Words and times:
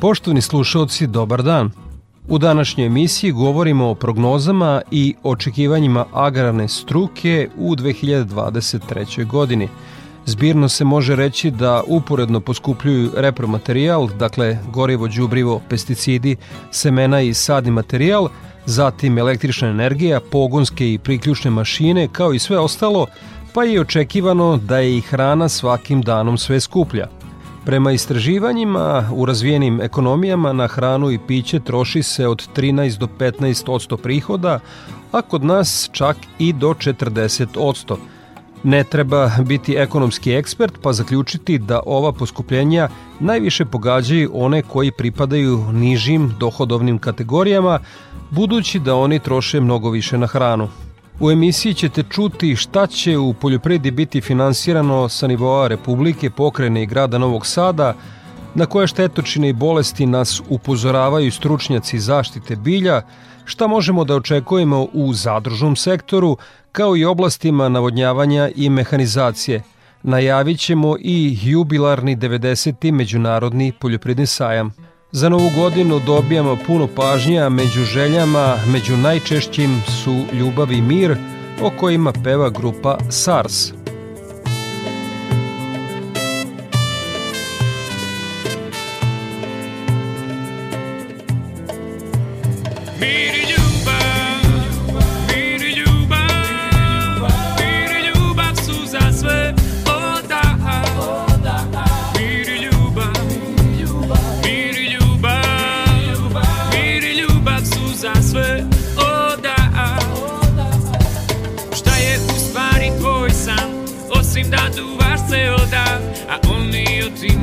Poštovni 0.00 0.40
slušalci, 0.40 1.06
dobar 1.06 1.42
dan. 1.42 1.70
U 2.28 2.38
današnjoj 2.38 2.86
emisiji 2.86 3.32
govorimo 3.32 3.88
o 3.88 3.94
prognozama 3.94 4.82
i 4.90 5.14
očekivanjima 5.22 6.04
agrarne 6.12 6.68
struke 6.68 7.48
u 7.56 7.76
2023. 7.76 9.26
godini. 9.26 9.68
Zbirno 10.26 10.68
se 10.68 10.84
može 10.84 11.16
reći 11.16 11.50
da 11.50 11.82
uporedno 11.86 12.40
poskupljuju 12.40 13.10
repromaterijal, 13.16 14.08
dakle 14.08 14.58
gorivo, 14.72 15.08
đubrivo, 15.08 15.60
pesticidi, 15.68 16.36
semena 16.70 17.20
i 17.20 17.34
sadni 17.34 17.70
materijal, 17.70 18.28
zatim 18.66 19.18
električna 19.18 19.68
energija, 19.68 20.20
pogonske 20.20 20.92
i 20.92 20.98
priključne 20.98 21.50
mašine, 21.50 22.08
kao 22.12 22.34
i 22.34 22.38
sve 22.38 22.58
ostalo, 22.58 23.06
pa 23.54 23.64
je 23.64 23.80
očekivano 23.80 24.56
da 24.56 24.78
je 24.78 24.96
i 24.96 25.00
hrana 25.00 25.48
svakim 25.48 26.02
danom 26.02 26.38
sve 26.38 26.60
skuplja– 26.60 27.08
Prema 27.68 27.92
istraživanjima 27.92 29.10
u 29.12 29.24
razvijenim 29.24 29.80
ekonomijama 29.80 30.52
na 30.52 30.66
hranu 30.66 31.10
i 31.10 31.18
piće 31.26 31.60
troši 31.60 32.02
se 32.02 32.28
od 32.28 32.48
13 32.56 32.98
do 32.98 33.08
15 33.18 33.70
odsto 33.70 33.96
prihoda, 33.96 34.60
a 35.12 35.22
kod 35.22 35.44
nas 35.44 35.90
čak 35.92 36.16
i 36.38 36.52
do 36.52 36.68
40 36.68 37.46
odsto. 37.56 37.98
Ne 38.62 38.84
treba 38.84 39.30
biti 39.44 39.74
ekonomski 39.74 40.32
ekspert 40.32 40.78
pa 40.82 40.92
zaključiti 40.92 41.58
da 41.58 41.80
ova 41.86 42.12
poskupljenja 42.12 42.88
najviše 43.20 43.64
pogađaju 43.64 44.30
one 44.34 44.62
koji 44.62 44.90
pripadaju 44.90 45.64
nižim 45.72 46.34
dohodovnim 46.40 46.98
kategorijama, 46.98 47.80
budući 48.30 48.78
da 48.78 48.94
oni 48.94 49.18
troše 49.18 49.60
mnogo 49.60 49.90
više 49.90 50.18
na 50.18 50.26
hranu. 50.26 50.68
U 51.20 51.30
emisiji 51.30 51.74
ćete 51.74 52.02
čuti 52.10 52.56
šta 52.56 52.86
će 52.86 53.18
u 53.18 53.34
poljoprivredi 53.34 53.90
biti 53.90 54.20
finansirano 54.20 55.08
sa 55.08 55.26
nivoa 55.26 55.68
Republike, 55.68 56.30
pokrene 56.30 56.82
i 56.82 56.86
grada 56.86 57.18
Novog 57.18 57.46
Sada, 57.46 57.94
na 58.54 58.66
koje 58.66 58.86
štetočine 58.86 59.48
i 59.48 59.52
bolesti 59.52 60.06
nas 60.06 60.42
upozoravaju 60.48 61.32
stručnjaci 61.32 61.98
zaštite 61.98 62.56
bilja, 62.56 63.02
šta 63.44 63.66
možemo 63.66 64.04
da 64.04 64.14
očekujemo 64.14 64.86
u 64.92 65.12
zadružnom 65.14 65.76
sektoru, 65.76 66.36
kao 66.72 66.96
i 66.96 67.04
oblastima 67.04 67.68
navodnjavanja 67.68 68.50
i 68.56 68.70
mehanizacije. 68.70 69.62
Najavit 70.02 70.60
ćemo 70.60 70.96
i 71.00 71.38
jubilarni 71.42 72.16
90. 72.16 72.92
Međunarodni 72.92 73.72
poljopredni 73.72 74.26
sajam. 74.26 74.87
Za 75.12 75.28
novu 75.28 75.50
godinu 75.56 76.00
dobijamo 76.06 76.56
puno 76.66 76.88
pažnja, 76.96 77.48
među 77.48 77.84
željama, 77.84 78.56
među 78.72 78.96
najčešćim 78.96 79.82
su 80.02 80.24
ljubav 80.32 80.72
i 80.72 80.82
mir, 80.82 81.16
o 81.62 81.70
kojima 81.70 82.12
peva 82.24 82.50
grupa 82.50 82.98
SARS. 83.10 83.72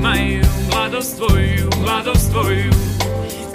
Imaju 0.06 0.42
mladost 0.72 1.18
tvoju, 1.18 1.70
mladost 1.82 2.32
tvoju. 2.32 2.72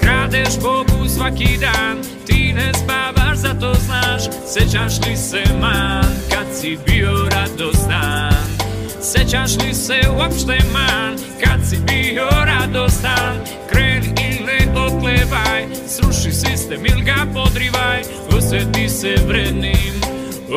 Kradeš 0.01 0.59
Bogu 0.63 1.09
svaki 1.09 1.59
dan, 1.61 1.99
ti 2.27 2.53
ne 2.53 2.73
spavaš, 2.75 3.39
zato 3.39 3.75
znaš 3.75 4.23
Sećaš 4.47 5.07
li 5.07 5.17
se 5.17 5.43
man, 5.61 6.05
kad 6.31 6.47
si 6.61 6.79
bio 6.87 7.13
radostan? 7.31 8.45
Sećaš 9.03 9.57
li 9.57 9.75
se 9.75 10.01
uopšte 10.17 10.59
man, 10.73 11.17
kad 11.45 11.61
si 11.71 11.77
bio 11.77 12.29
radostan? 12.45 13.37
Kreni 13.73 14.15
ili 14.19 14.47
ne 14.47 14.81
oklevaj, 14.81 15.67
sruši 15.89 16.33
sistem 16.33 16.87
ili 16.87 17.03
ga 17.03 17.27
podrivaj 17.35 18.03
Osveti 18.39 18.89
se 18.89 19.15
vrednim, 19.27 20.01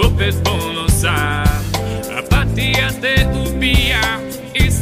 opet 0.05 0.35
ponosan. 0.43 1.63
Apatija 2.17 2.89
te 3.01 3.27
ubija, 3.45 4.32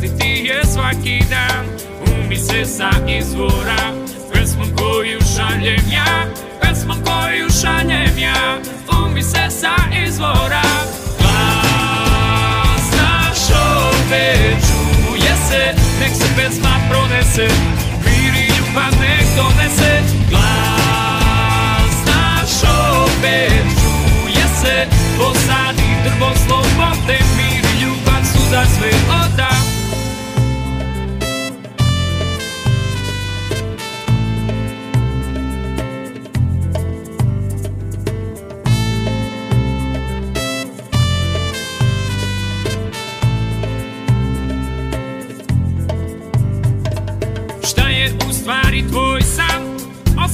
ti 0.07 0.47
je 0.47 0.61
svaki 0.73 1.19
dan 1.29 1.65
Umi 2.07 2.37
se 2.37 2.65
sa 2.65 2.89
izvora. 3.19 3.93
Pesmom 4.33 4.67
koju 4.77 5.19
šaljem 5.35 5.85
ja 5.93 6.25
Pesmom 6.61 6.97
koju 7.03 7.47
šaljem 7.61 8.17
ja 8.17 8.57
Umi 9.05 9.23
se 9.23 9.49
sa 9.49 9.75
izvora. 10.07 10.61
Glas 11.19 12.85
naš 12.97 13.41
opet 13.89 14.57
čuje 14.67 15.33
se 15.49 15.63
Nek 15.99 16.11
se 16.15 16.27
pesma 16.35 16.75
pronese 16.89 17.47
Mir 18.05 18.33
i 18.33 18.47
ljubav 18.57 18.91
nek 19.01 19.25
donese. 19.37 20.01
Glas 20.29 21.95
naš 22.05 22.71
opet 23.05 23.65
čuje 23.81 24.45
se 24.61 24.87
Posadi 25.17 25.89
drvo 26.03 26.31
slobode 26.45 27.17
Mir 27.37 27.65
i 27.73 27.83
ljubav 27.83 28.23
su 28.33 28.39
za 28.51 28.65
sve 28.77 28.91
oda 29.09 29.50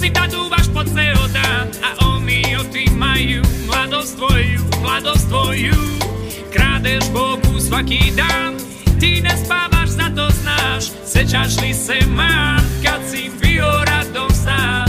si 0.08 0.16
tatúvaš 0.16 0.72
pod 0.72 0.88
COD 0.88 1.36
a 1.84 1.90
oni 2.16 2.40
o 2.56 2.64
tým 2.72 2.96
majú 2.96 3.44
mladosť 3.68 4.16
tvoju, 4.16 4.60
mladosť 4.80 5.26
tvoju. 5.28 5.80
Krádeš 6.48 7.12
Bohu 7.12 7.60
svaký 7.60 8.16
dan, 8.16 8.56
ty 9.04 9.20
nespávaš, 9.20 10.00
za 10.00 10.08
to 10.16 10.32
znáš, 10.32 10.96
sečaš 11.04 11.60
li 11.60 11.76
se 11.76 12.00
man, 12.08 12.64
kad 12.80 13.04
si 13.04 13.28
bio 13.44 13.68
radom 13.68 14.32
stan. 14.32 14.88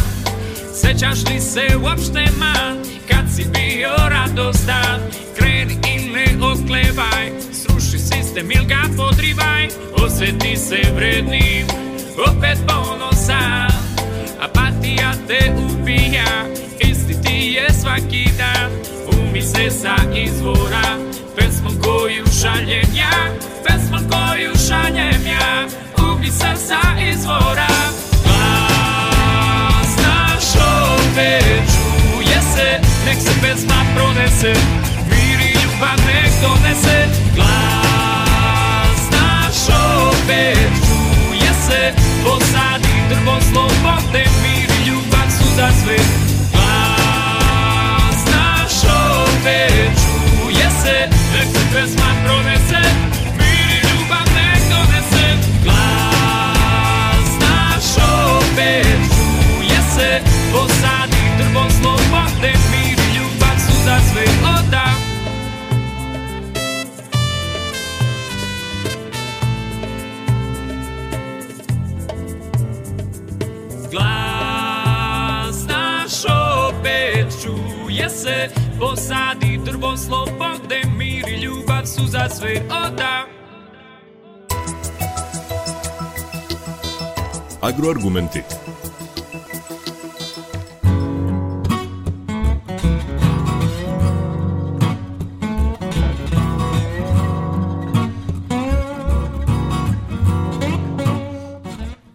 Sečaš 0.70 1.26
li 1.26 1.42
se 1.42 1.66
uopšte 1.74 2.22
man, 2.38 2.78
kad 3.10 3.26
si 3.26 3.42
bio 3.50 3.98
radom 3.98 4.54
stan. 4.54 5.02
Kreni 5.34 5.82
i 5.82 6.14
ne 6.14 6.30
oklevaj, 6.38 7.34
sruši 7.50 7.98
sistem 7.98 8.46
ili 8.54 8.70
ga 8.70 8.86
podrivaj, 8.94 9.66
osjeti 9.98 10.54
se 10.54 10.78
vrednim, 10.94 11.66
opet 12.22 12.62
ponosan. 12.70 13.67
Apatija 14.98 15.12
te 15.26 15.50
ubija. 15.50 16.46
Isti 16.78 17.22
ti 17.22 17.52
je 17.54 17.72
svaki 17.82 18.28
dan 18.38 18.70
Umi 19.20 19.42
se 19.42 19.70
sa 19.70 19.96
izvora. 20.14 20.98
Pesmom 21.36 21.72
koju 21.82 22.24
šaljem 22.42 22.88
ja 22.96 23.30
Pesmom 23.66 24.00
koju 24.10 24.52
šaljem 24.68 25.26
ja 25.26 25.66
Umi 26.12 26.26
se 26.26 26.66
sa 26.66 26.80
izvora. 27.12 27.68
Glas 28.24 29.96
naš 29.96 30.62
opet 30.62 31.62
čuje 31.72 32.40
se 32.54 32.80
Nek 33.06 33.16
se 33.20 33.30
pesma 33.42 33.84
pronese 33.94 34.54
Mir 35.10 35.40
i 35.40 35.52
ljubav 35.52 35.98
nek 36.06 36.32
donese. 36.42 37.08
Glas 37.34 39.02
naš 39.10 39.76
opet 39.76 40.70
čuje 40.86 41.52
se 41.66 41.92
Posadi 42.24 42.88
drvo 43.08 43.38
slobode, 43.52 43.67
za 45.58 45.68
sve 45.82 45.96
Glas 46.52 48.24
naš 48.26 48.72
opet 48.84 49.98
čuje 49.98 50.70
se 50.82 51.08
Nek 51.32 51.48
se 51.52 51.62
pesma 51.72 52.10
pronese 52.24 52.82
Posadi 78.78 79.60
drvo 79.64 79.96
slobode, 79.96 80.82
mir 80.98 81.28
i 81.28 81.40
ljubav 81.42 81.86
su 81.86 82.06
za 82.06 82.28
sve 82.28 82.62
oda 82.86 83.26
Agroargumenti. 87.60 88.42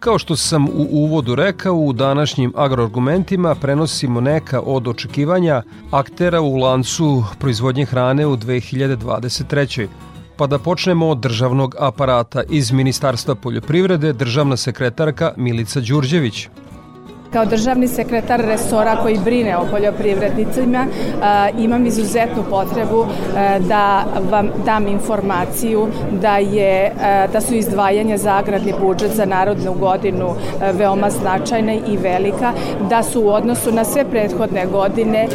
Kao 0.04 0.18
što 0.18 0.36
sam 0.36 0.68
u 0.68 0.86
uvodu 0.90 1.34
rekao, 1.34 1.74
u 1.74 1.92
današnjim 1.92 2.52
agroargumentima 2.56 3.54
prenosimo 3.54 4.20
neka 4.20 4.60
od 4.60 4.88
očekivanja 4.88 5.62
aktera 5.90 6.40
u 6.40 6.56
lancu 6.56 7.24
proizvodnje 7.38 7.84
hrane 7.84 8.26
u 8.26 8.36
2023. 8.36 9.86
Pa 10.36 10.46
da 10.46 10.58
počnemo 10.58 11.08
od 11.08 11.18
državnog 11.18 11.74
aparata. 11.78 12.42
Iz 12.50 12.72
Ministarstva 12.72 13.34
poljoprivrede 13.34 14.12
državna 14.12 14.56
sekretarka 14.56 15.32
Milica 15.36 15.80
Đurđević. 15.80 16.48
Kao 17.34 17.44
državni 17.44 17.88
sekretar 17.88 18.40
resora 18.40 18.96
koji 19.02 19.18
brine 19.24 19.56
o 19.56 19.66
poljoprivrednicima 19.70 20.86
imam 21.58 21.86
izuzetnu 21.86 22.42
potrebu 22.50 23.06
da 23.60 24.04
vam 24.30 24.50
dam 24.64 24.86
informaciju 24.86 25.88
da 26.22 26.36
je 26.36 26.92
da 27.32 27.40
su 27.40 27.54
izdvajanja 27.54 28.16
za 28.18 28.36
agrarni 28.36 28.74
budžet 28.80 29.10
za 29.10 29.24
narodnu 29.24 29.72
godinu 29.72 30.34
veoma 30.72 31.10
značajna 31.10 31.72
i 31.72 31.96
velika, 31.96 32.52
da 32.90 33.02
su 33.02 33.22
u 33.22 33.28
odnosu 33.28 33.72
na 33.72 33.84
sve 33.84 34.04
prethodne 34.04 34.66
godine 34.66 35.28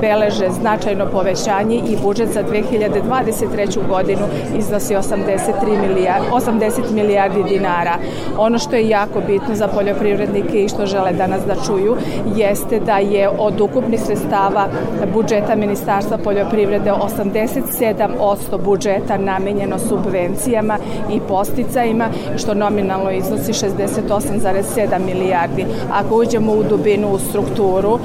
beleže 0.00 0.48
značajno 0.60 1.06
povećanje 1.06 1.76
i 1.76 1.96
budžet 2.02 2.28
za 2.28 2.42
2023. 2.42 3.88
godinu 3.88 4.22
iznosi 4.58 4.94
83 4.94 5.88
milijardi, 5.88 6.26
80 6.32 6.90
milijardi 6.92 7.44
dinara. 7.48 7.94
Ono 8.38 8.58
što 8.58 8.76
je 8.76 8.88
jako 8.88 9.20
bitno 9.26 9.54
za 9.54 9.68
poljoprivrednike 9.68 10.64
i 10.64 10.68
što 10.68 10.86
žele 10.86 10.99
žele 11.00 11.12
danas 11.12 11.40
da 11.46 11.54
čuju 11.66 11.96
jeste 12.36 12.80
da 12.80 12.96
je 12.96 13.28
od 13.38 13.60
ukupnih 13.60 14.00
sredstava 14.00 14.68
budžeta 15.14 15.54
Ministarstva 15.54 16.18
poljoprivrede 16.18 16.92
87% 16.92 18.64
budžeta 18.64 19.18
namenjeno 19.18 19.78
subvencijama 19.78 20.78
i 21.12 21.20
posticajima, 21.28 22.08
što 22.36 22.54
nominalno 22.54 23.10
iznosi 23.10 23.52
68,7 23.52 24.98
milijardi. 25.06 25.66
Ako 25.92 26.16
uđemo 26.16 26.52
u 26.52 26.62
dubinu 26.62 27.08
u 27.12 27.18
strukturu 27.18 27.98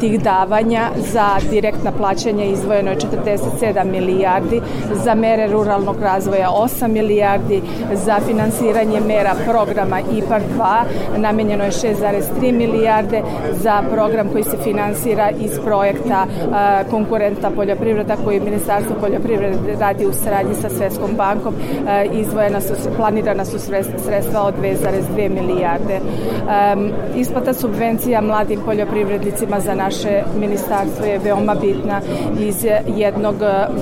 tih 0.00 0.20
davanja 0.20 0.82
za 1.12 1.28
direktna 1.50 1.92
plaćanja 1.92 2.44
izdvojeno 2.44 2.90
je 2.90 2.96
47 2.96 3.84
milijardi, 3.84 4.60
za 5.04 5.14
mere 5.14 5.46
ruralnog 5.46 5.96
razvoja 6.02 6.48
8 6.48 6.88
milijardi, 6.88 7.62
za 7.92 8.20
finansiranje 8.26 9.00
mera 9.00 9.34
programa 9.50 10.00
IPAR 10.00 10.42
2 10.58 10.82
namenjeno 11.16 11.64
je 11.64 11.70
6,3 12.24 12.52
milijarde 12.52 13.22
za 13.52 13.82
program 13.92 14.28
koji 14.28 14.44
se 14.44 14.56
finansira 14.64 15.30
iz 15.30 15.60
projekta 15.64 16.26
konkurenta 16.90 17.50
poljoprivreda 17.50 18.16
koji 18.24 18.40
Ministarstvo 18.40 18.96
poljoprivrede 19.00 19.76
radi 19.80 20.06
u 20.06 20.12
saradnji 20.12 20.54
sa 20.54 20.68
Svetskom 20.68 21.10
bankom. 21.16 21.54
Izvojena 22.12 22.60
su, 22.60 22.74
planirana 22.96 23.44
su 23.44 23.58
sredstva 23.58 24.42
od 24.42 24.54
2,2 24.62 25.28
milijarde. 25.28 26.00
Isplata 27.16 27.52
subvencija 27.52 28.20
mladim 28.20 28.60
poljoprivrednicima 28.64 29.60
za 29.60 29.74
naše 29.74 30.22
ministarstvo 30.38 31.06
je 31.06 31.18
veoma 31.18 31.54
bitna 31.54 32.00
iz 32.40 32.66
jednog 32.96 33.34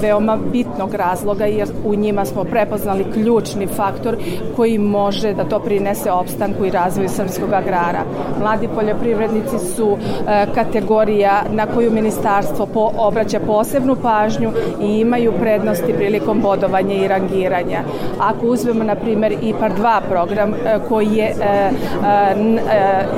veoma 0.02 0.38
bitnog 0.52 0.94
razloga 0.94 1.44
jer 1.44 1.68
u 1.84 1.94
njima 1.94 2.24
smo 2.24 2.44
prepoznali 2.44 3.04
ključni 3.12 3.66
faktor 3.66 4.16
koji 4.56 4.78
može 4.78 5.34
da 5.34 5.44
to 5.44 5.60
prinese 5.60 6.10
opstanku 6.10 6.64
i 6.64 6.70
razvoju 6.70 7.08
srpskog 7.08 7.52
agrara. 7.52 8.04
Mladi 8.40 8.68
poljoprivrednici 8.74 9.58
su 9.76 9.96
e, 9.96 10.46
kategorija 10.54 11.42
na 11.50 11.66
koju 11.66 11.90
ministarstvo 11.90 12.66
po, 12.66 12.90
obraća 12.96 13.40
posebnu 13.46 13.96
pažnju 14.02 14.52
i 14.82 15.00
imaju 15.00 15.32
prednosti 15.40 15.92
prilikom 15.92 16.40
bodovanja 16.40 16.94
i 16.94 17.08
rangiranja. 17.08 17.80
Ako 18.20 18.46
uzmemo, 18.46 18.84
na 18.84 18.94
primer, 18.94 19.36
IPAR 19.42 19.72
2 19.72 20.00
program 20.08 20.54
e, 20.54 20.78
koji 20.88 21.08
je 21.14 21.26
e, 21.26 21.70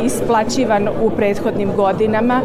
isplaćivan 0.05 0.89
u 1.03 1.11
prethodnim 1.11 1.71
godinama, 1.77 2.41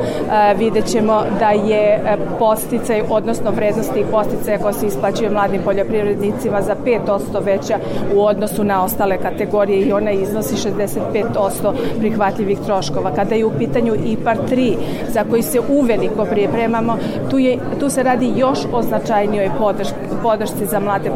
vidjet 0.57 0.85
ćemo 0.85 1.21
da 1.39 1.49
je 1.49 2.17
posticaj, 2.39 3.01
odnosno 3.09 3.51
vrednost 3.51 3.93
tih 3.93 4.05
posticaja 4.11 4.59
koja 4.59 4.73
se 4.73 4.87
isplaćuje 4.87 5.29
mladim 5.29 5.61
poljoprivrednicima 5.61 6.61
za 6.61 6.75
5% 6.85 7.45
veća 7.45 7.77
u 8.15 8.25
odnosu 8.25 8.63
na 8.63 8.83
ostale 8.83 9.17
kategorije 9.17 9.79
i 9.81 9.91
ona 9.91 10.11
iznosi 10.11 10.69
65% 10.69 11.73
prihvatljivih 11.99 12.58
troškova. 12.65 13.11
Kada 13.15 13.35
je 13.35 13.45
u 13.45 13.51
pitanju 13.57 13.95
IPAR 14.05 14.37
3 14.49 14.75
za 15.13 15.23
koji 15.29 15.41
se 15.41 15.59
uveliko 15.69 16.25
pripremamo, 16.25 16.97
tu, 17.29 17.39
je, 17.39 17.57
tu 17.79 17.89
se 17.89 18.03
radi 18.03 18.33
još 18.35 18.59
o 18.73 18.81
značajnijoj 18.81 19.49
podrški, 19.59 19.95
podršci 20.23 20.65
za 20.65 20.79
mlade 20.79 21.11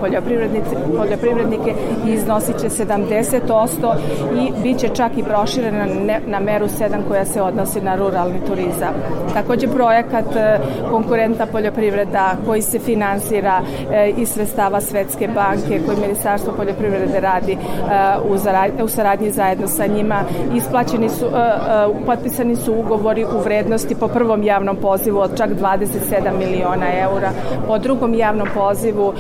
poljoprivrednike 0.98 1.74
i 2.08 2.12
iznosit 2.12 2.60
će 2.62 2.70
70% 2.70 3.96
i 4.38 4.62
bit 4.64 4.80
će 4.80 4.90
čak 4.90 5.12
i 5.18 5.24
proširena 5.24 5.86
na, 5.86 6.20
na 6.28 6.40
meru 6.40 6.66
7 6.66 7.08
koja 7.08 7.26
se 7.26 7.42
odnosi 7.42 7.82
na 7.82 7.96
ruralni 7.96 8.40
turizam. 8.48 8.94
Takođe 9.34 9.68
projekat 9.68 10.36
e, 10.36 10.60
konkurenta 10.92 11.46
poljoprivreda 11.46 12.36
koji 12.46 12.62
se 12.62 12.80
finansira 12.80 13.62
e, 13.92 14.10
iz 14.18 14.30
sredstava 14.30 14.82
Svetske 14.82 15.28
banke 15.28 15.82
koji 15.86 15.98
Ministarstvo 15.98 16.54
poljoprivrede 16.58 17.20
radi 17.20 17.52
e, 17.52 17.58
u 18.84 18.88
saradnji 18.88 19.32
zajedno 19.32 19.68
sa 19.68 19.86
njima 19.86 20.24
isplaćeni 20.56 21.10
su 21.10 21.23
potpisani 22.06 22.56
su 22.56 22.74
ugovori 22.74 23.26
u 23.26 23.40
vrednosti 23.40 23.96
po 23.96 24.08
prvom 24.08 24.44
javnom 24.44 24.76
pozivu 24.76 25.20
od 25.20 25.38
čak 25.38 25.50
27 25.50 26.38
miliona 26.40 26.86
eura, 27.00 27.30
po 27.68 27.78
drugom 27.78 28.14
javnom 28.14 28.48
pozivu 28.54 29.14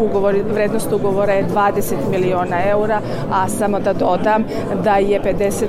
ugovor, 0.00 0.34
vrednost 0.54 0.92
ugovora 0.92 1.32
je 1.32 1.46
20 1.54 1.94
miliona 2.10 2.56
eura, 2.70 3.00
a 3.32 3.48
samo 3.48 3.80
da 3.80 3.92
dodam 3.92 4.44
da 4.84 4.96
je 4.96 5.20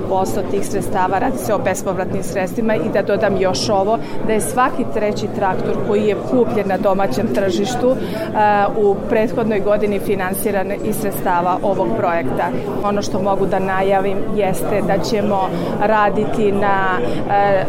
50% 0.10 0.52
tih 0.52 0.66
sredstava, 0.66 1.20
radi 1.20 1.38
se 1.38 1.54
o 1.54 1.58
bespovratnim 1.58 2.24
sredstvima 2.24 2.76
i 2.76 2.90
da 2.94 3.02
dodam 3.02 3.38
još 3.42 3.70
ovo, 3.70 3.98
da 4.28 4.34
je 4.34 4.42
svaki 4.42 4.86
treći 4.94 5.28
traktor 5.36 5.76
koji 5.88 6.04
je 6.04 6.16
kupljen 6.32 6.68
na 6.68 6.78
domaćem 6.78 7.28
tržištu 7.36 7.96
u 8.78 8.96
prethodnoj 9.10 9.60
godini 9.60 10.00
finansiran 10.00 10.72
iz 10.84 10.96
sredstava 10.96 11.58
ovog 11.64 11.88
projekta. 11.98 12.48
Ono 12.84 13.02
što 13.02 13.22
mogu 13.22 13.46
da 13.46 13.60
najavim 13.60 14.18
jeste 14.36 14.82
da 14.88 15.04
ćemo 15.04 15.50
raditi 15.82 16.52
na 16.52 17.00
e, 17.30 17.66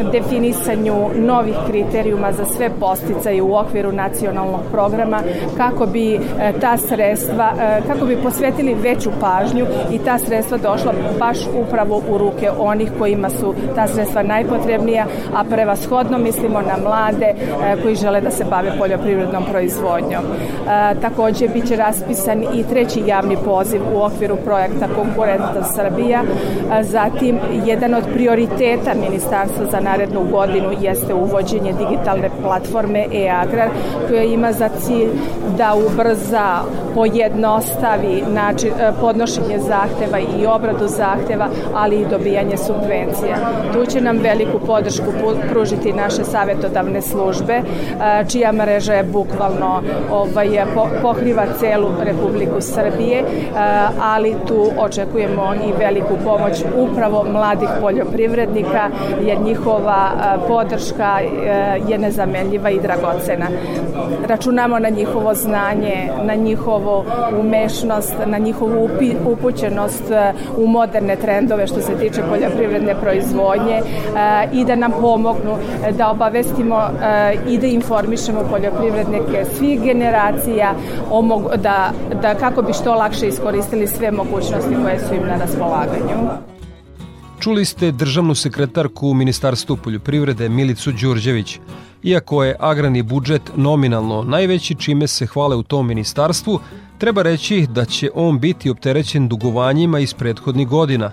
e, 0.00 0.04
definisanju 0.12 0.94
novih 1.14 1.54
kriterijuma 1.66 2.32
za 2.32 2.44
sve 2.44 2.70
posticaje 2.80 3.42
u 3.42 3.56
okviru 3.56 3.92
nacionalnog 3.92 4.60
programa 4.72 5.22
kako 5.56 5.86
bi 5.86 6.14
e, 6.14 6.18
ta 6.60 6.76
sredstva, 6.76 7.52
kako 7.86 8.06
bi 8.06 8.16
posvetili 8.16 8.74
veću 8.74 9.10
pažnju 9.20 9.66
i 9.90 9.98
ta 9.98 10.18
sredstva 10.18 10.58
došla 10.58 10.92
baš 11.18 11.38
upravo 11.66 12.02
u 12.10 12.18
ruke 12.18 12.50
onih 12.58 12.90
kojima 12.98 13.30
su 13.30 13.54
ta 13.74 13.86
sredstva 13.86 14.22
najpotrebnija, 14.22 15.06
a 15.36 15.44
prevashodno 15.44 16.18
mislimo 16.18 16.60
na 16.60 16.76
mlade 16.82 17.34
koji 17.82 17.94
žele 17.94 18.20
da 18.20 18.30
se 18.30 18.44
bave 18.44 18.72
poljoprivrednom 18.78 19.44
proizvodnjom. 19.50 20.22
Takođe, 21.00 21.48
bit 21.48 21.68
će 21.68 21.76
raspisan 21.76 22.42
i 22.42 22.64
treći 22.70 23.02
javni 23.06 23.36
poziv 23.44 23.82
u 23.94 24.02
okviru 24.02 24.36
projekta 24.36 24.88
Konkurenta 24.96 25.64
Srbija 25.74 26.22
za 26.82 27.03
Zatim, 27.04 27.38
jedan 27.66 27.94
od 27.94 28.04
prioriteta 28.12 28.94
Ministarstva 28.94 29.66
za 29.70 29.80
narednu 29.80 30.24
godinu 30.30 30.70
jeste 30.80 31.14
uvođenje 31.14 31.72
digitalne 31.72 32.30
platforme 32.42 33.06
e-agrar 33.12 33.68
koja 34.08 34.22
ima 34.22 34.52
za 34.52 34.68
cilj 34.68 35.08
da 35.58 35.74
ubrza, 35.86 36.60
pojednostavi 36.94 38.22
način, 38.28 38.68
e, 38.68 38.92
podnošenje 39.00 39.58
zahteva 39.58 40.18
i 40.18 40.46
obradu 40.46 40.88
zahteva, 40.88 41.48
ali 41.74 41.96
i 41.96 42.06
dobijanje 42.10 42.56
subvencija. 42.56 43.36
Tu 43.72 43.86
će 43.86 44.00
nam 44.00 44.18
veliku 44.18 44.58
podršku 44.66 45.12
pružiti 45.50 45.92
naše 45.92 46.24
savetodavne 46.24 47.02
službe, 47.02 47.52
e, 47.54 47.64
čija 48.28 48.52
mreža 48.52 48.92
je 48.92 49.04
bukvalno 49.04 49.82
ovaj, 50.10 50.48
pokriva 51.02 51.44
celu 51.60 51.88
Republiku 52.04 52.60
Srbije, 52.60 53.18
e, 53.18 53.24
ali 54.00 54.34
tu 54.48 54.70
očekujemo 54.78 55.54
i 55.54 55.72
veliku 55.78 56.14
pomoć 56.24 56.64
upravo 56.94 57.24
mladih 57.32 57.68
poljoprivrednika, 57.80 58.90
jer 59.22 59.40
njihova 59.40 60.10
podrška 60.48 61.18
je 61.88 61.98
nezamenljiva 61.98 62.70
i 62.70 62.80
dragocena. 62.80 63.46
Računamo 64.28 64.78
na 64.78 64.88
njihovo 64.88 65.34
znanje, 65.34 66.10
na 66.22 66.34
njihovu 66.34 67.04
umešnost, 67.40 68.14
na 68.26 68.38
njihovu 68.38 68.88
upućenost 69.26 70.10
e, 70.10 70.32
u 70.56 70.66
moderne 70.66 71.16
trendove 71.16 71.66
što 71.66 71.80
se 71.80 71.94
tiče 71.98 72.22
poljoprivredne 72.28 72.94
proizvodnje 73.00 73.74
e, 73.74 73.82
i 74.52 74.64
da 74.64 74.76
nam 74.76 74.92
pomognu 75.00 75.56
da 75.98 76.10
obavestimo 76.10 76.78
e, 76.78 77.36
i 77.48 77.58
da 77.58 77.66
informišemo 77.66 78.40
poljoprivrednike 78.50 79.44
svih 79.58 79.82
generacija 79.82 80.74
da, 81.56 81.90
da 82.22 82.34
kako 82.34 82.62
bi 82.62 82.72
što 82.72 82.94
lakše 82.94 83.26
iskoristili 83.28 83.86
sve 83.86 84.10
mogućnosti 84.10 84.74
koje 84.84 84.98
su 84.98 85.14
im 85.14 85.26
na 85.26 85.36
raspolaganju. 85.36 86.53
Čuli 87.44 87.64
ste 87.64 87.90
državnu 87.92 88.34
sekretarku 88.34 89.08
u 89.08 89.14
Ministarstvu 89.14 89.76
poljoprivrede 89.76 90.48
Milicu 90.48 90.92
Đurđević. 90.92 91.58
Iako 92.02 92.44
je 92.44 92.56
agrarni 92.60 93.02
budžet 93.02 93.42
nominalno 93.56 94.22
najveći 94.22 94.74
čime 94.74 95.06
se 95.06 95.26
hvale 95.26 95.56
u 95.56 95.62
tom 95.62 95.86
ministarstvu, 95.86 96.60
treba 96.98 97.22
reći 97.22 97.66
da 97.70 97.84
će 97.84 98.10
on 98.14 98.38
biti 98.38 98.70
opterećen 98.70 99.28
dugovanjima 99.28 99.98
iz 99.98 100.14
prethodnih 100.14 100.68
godina. 100.68 101.10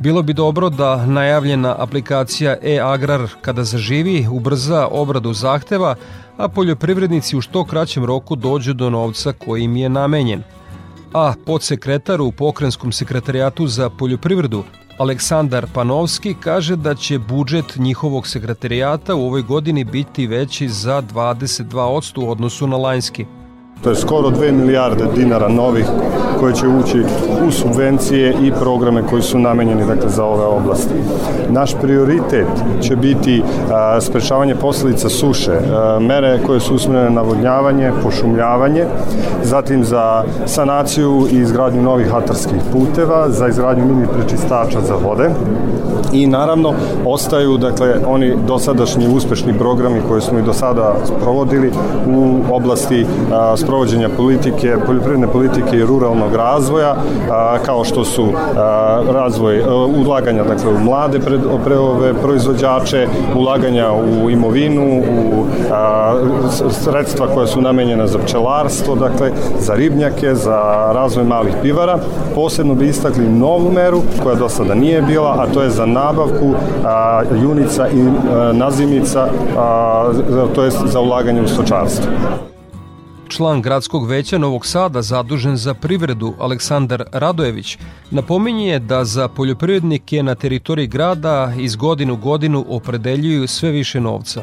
Bilo 0.00 0.22
bi 0.22 0.32
dobro 0.32 0.70
da 0.70 1.06
najavljena 1.06 1.76
aplikacija 1.78 2.56
e-agrar 2.62 3.28
kada 3.40 3.64
zaživi 3.64 4.26
ubrza 4.30 4.88
obradu 4.90 5.32
zahteva, 5.32 5.94
a 6.36 6.48
poljoprivrednici 6.48 7.36
u 7.36 7.40
što 7.40 7.64
kraćem 7.64 8.04
roku 8.04 8.36
dođu 8.36 8.74
do 8.74 8.90
novca 8.90 9.32
koji 9.32 9.62
im 9.64 9.76
je 9.76 9.88
namenjen. 9.88 10.42
A 11.12 11.34
podsekretar 11.46 12.20
u 12.20 12.32
Pokrenskom 12.32 12.92
sekretarijatu 12.92 13.66
za 13.66 13.90
poljoprivredu 13.90 14.64
Aleksandar 15.00 15.66
Panovski 15.74 16.34
kaže 16.34 16.76
da 16.76 16.94
će 16.94 17.18
budžet 17.18 17.76
njihovog 17.76 18.26
sekretarijata 18.26 19.14
u 19.14 19.26
ovoj 19.26 19.42
godini 19.42 19.84
biti 19.84 20.26
veći 20.26 20.68
za 20.68 21.02
22% 21.02 22.24
u 22.24 22.30
odnosu 22.30 22.66
na 22.66 22.76
lanjski. 22.76 23.26
To 23.84 23.90
je 23.90 23.96
skoro 23.96 24.28
2 24.30 24.52
milijarde 24.52 25.04
dinara 25.16 25.48
novih 25.48 25.86
koje 26.40 26.54
će 26.54 26.68
ući 26.68 27.02
u 27.46 27.50
subvencije 27.50 28.34
i 28.42 28.52
programe 28.52 29.02
koji 29.10 29.22
su 29.22 29.38
namenjeni 29.38 29.86
dakle, 29.86 30.08
za 30.08 30.24
ove 30.24 30.44
oblasti. 30.44 30.94
Naš 31.48 31.74
prioritet 31.82 32.46
će 32.80 32.96
biti 32.96 33.42
a, 33.72 34.00
sprečavanje 34.00 34.54
posledica 34.54 35.08
suše, 35.08 35.52
a, 35.52 35.98
mere 36.00 36.40
koje 36.46 36.60
su 36.60 36.74
usmjerene 36.74 37.10
na 37.10 37.22
vodnjavanje, 37.22 37.92
pošumljavanje, 38.02 38.84
zatim 39.42 39.84
za 39.84 40.24
sanaciju 40.46 41.26
i 41.32 41.36
izgradnju 41.36 41.82
novih 41.82 42.14
atarskih 42.14 42.60
puteva, 42.72 43.30
za 43.30 43.48
izgradnju 43.48 43.84
mini 43.84 44.06
prečistača 44.16 44.80
za 44.80 44.94
vode 44.94 45.30
i 46.12 46.26
naravno 46.26 46.74
ostaju 47.06 47.58
dakle 47.58 47.94
oni 48.06 48.36
dosadašnji 48.46 49.08
uspešni 49.08 49.58
programi 49.58 50.00
koje 50.08 50.20
smo 50.20 50.38
i 50.38 50.42
do 50.42 50.52
sada 50.52 50.94
provodili 51.22 51.72
u 52.06 52.38
oblasti 52.50 53.06
a, 53.32 53.56
sprovođenja 53.70 54.08
politike, 54.16 54.76
poljoprivredne 54.86 55.26
politike 55.26 55.76
i 55.76 55.84
ruralnog 55.84 56.34
razvoja, 56.34 56.96
kao 57.66 57.84
što 57.84 58.04
su 58.04 58.32
razvoj 59.10 59.62
ulaganja 60.06 60.44
dakle, 60.44 60.70
u 60.70 60.78
mlade 60.78 61.20
pred, 61.20 61.40
pre 61.64 61.78
ove 61.78 62.14
proizvođače, 62.14 63.06
ulaganja 63.36 63.92
u 63.92 64.30
imovinu, 64.30 65.02
u 65.32 65.44
sredstva 66.70 67.26
koja 67.34 67.46
su 67.46 67.60
namenjena 67.60 68.06
za 68.06 68.18
pčelarstvo, 68.18 68.94
dakle, 68.94 69.30
za 69.58 69.74
ribnjake, 69.74 70.34
za 70.34 70.90
razvoj 70.94 71.24
malih 71.24 71.54
pivara. 71.62 71.98
Posebno 72.34 72.74
bi 72.74 72.88
istakli 72.88 73.28
novu 73.28 73.72
meru 73.72 74.02
koja 74.22 74.34
do 74.34 74.48
sada 74.48 74.74
nije 74.74 75.02
bila, 75.02 75.36
a 75.38 75.46
to 75.54 75.62
je 75.62 75.70
za 75.70 75.86
nabavku 75.86 76.54
a, 76.84 77.22
junica 77.42 77.88
i 77.88 78.02
a, 78.02 78.52
nazimica, 78.52 79.28
a, 79.58 80.12
to 80.54 80.64
je 80.64 80.70
za 80.70 81.00
ulaganje 81.00 81.42
u 81.42 81.48
stočarstvo. 81.48 82.49
Član 83.30 83.62
gradskog 83.62 84.08
veća 84.08 84.38
Novog 84.38 84.66
Sada 84.66 85.02
zadužen 85.02 85.56
za 85.56 85.74
privredu 85.74 86.34
Aleksandar 86.38 87.04
Radojević 87.12 87.78
napominje 88.10 88.78
da 88.78 89.04
za 89.04 89.28
poljoprivrednike 89.28 90.22
na 90.22 90.34
teritoriji 90.34 90.86
grada 90.86 91.52
iz 91.58 91.76
godinu 91.76 92.16
godinu 92.16 92.64
opredeljuju 92.68 93.46
sve 93.46 93.70
više 93.70 94.00
novca. 94.00 94.42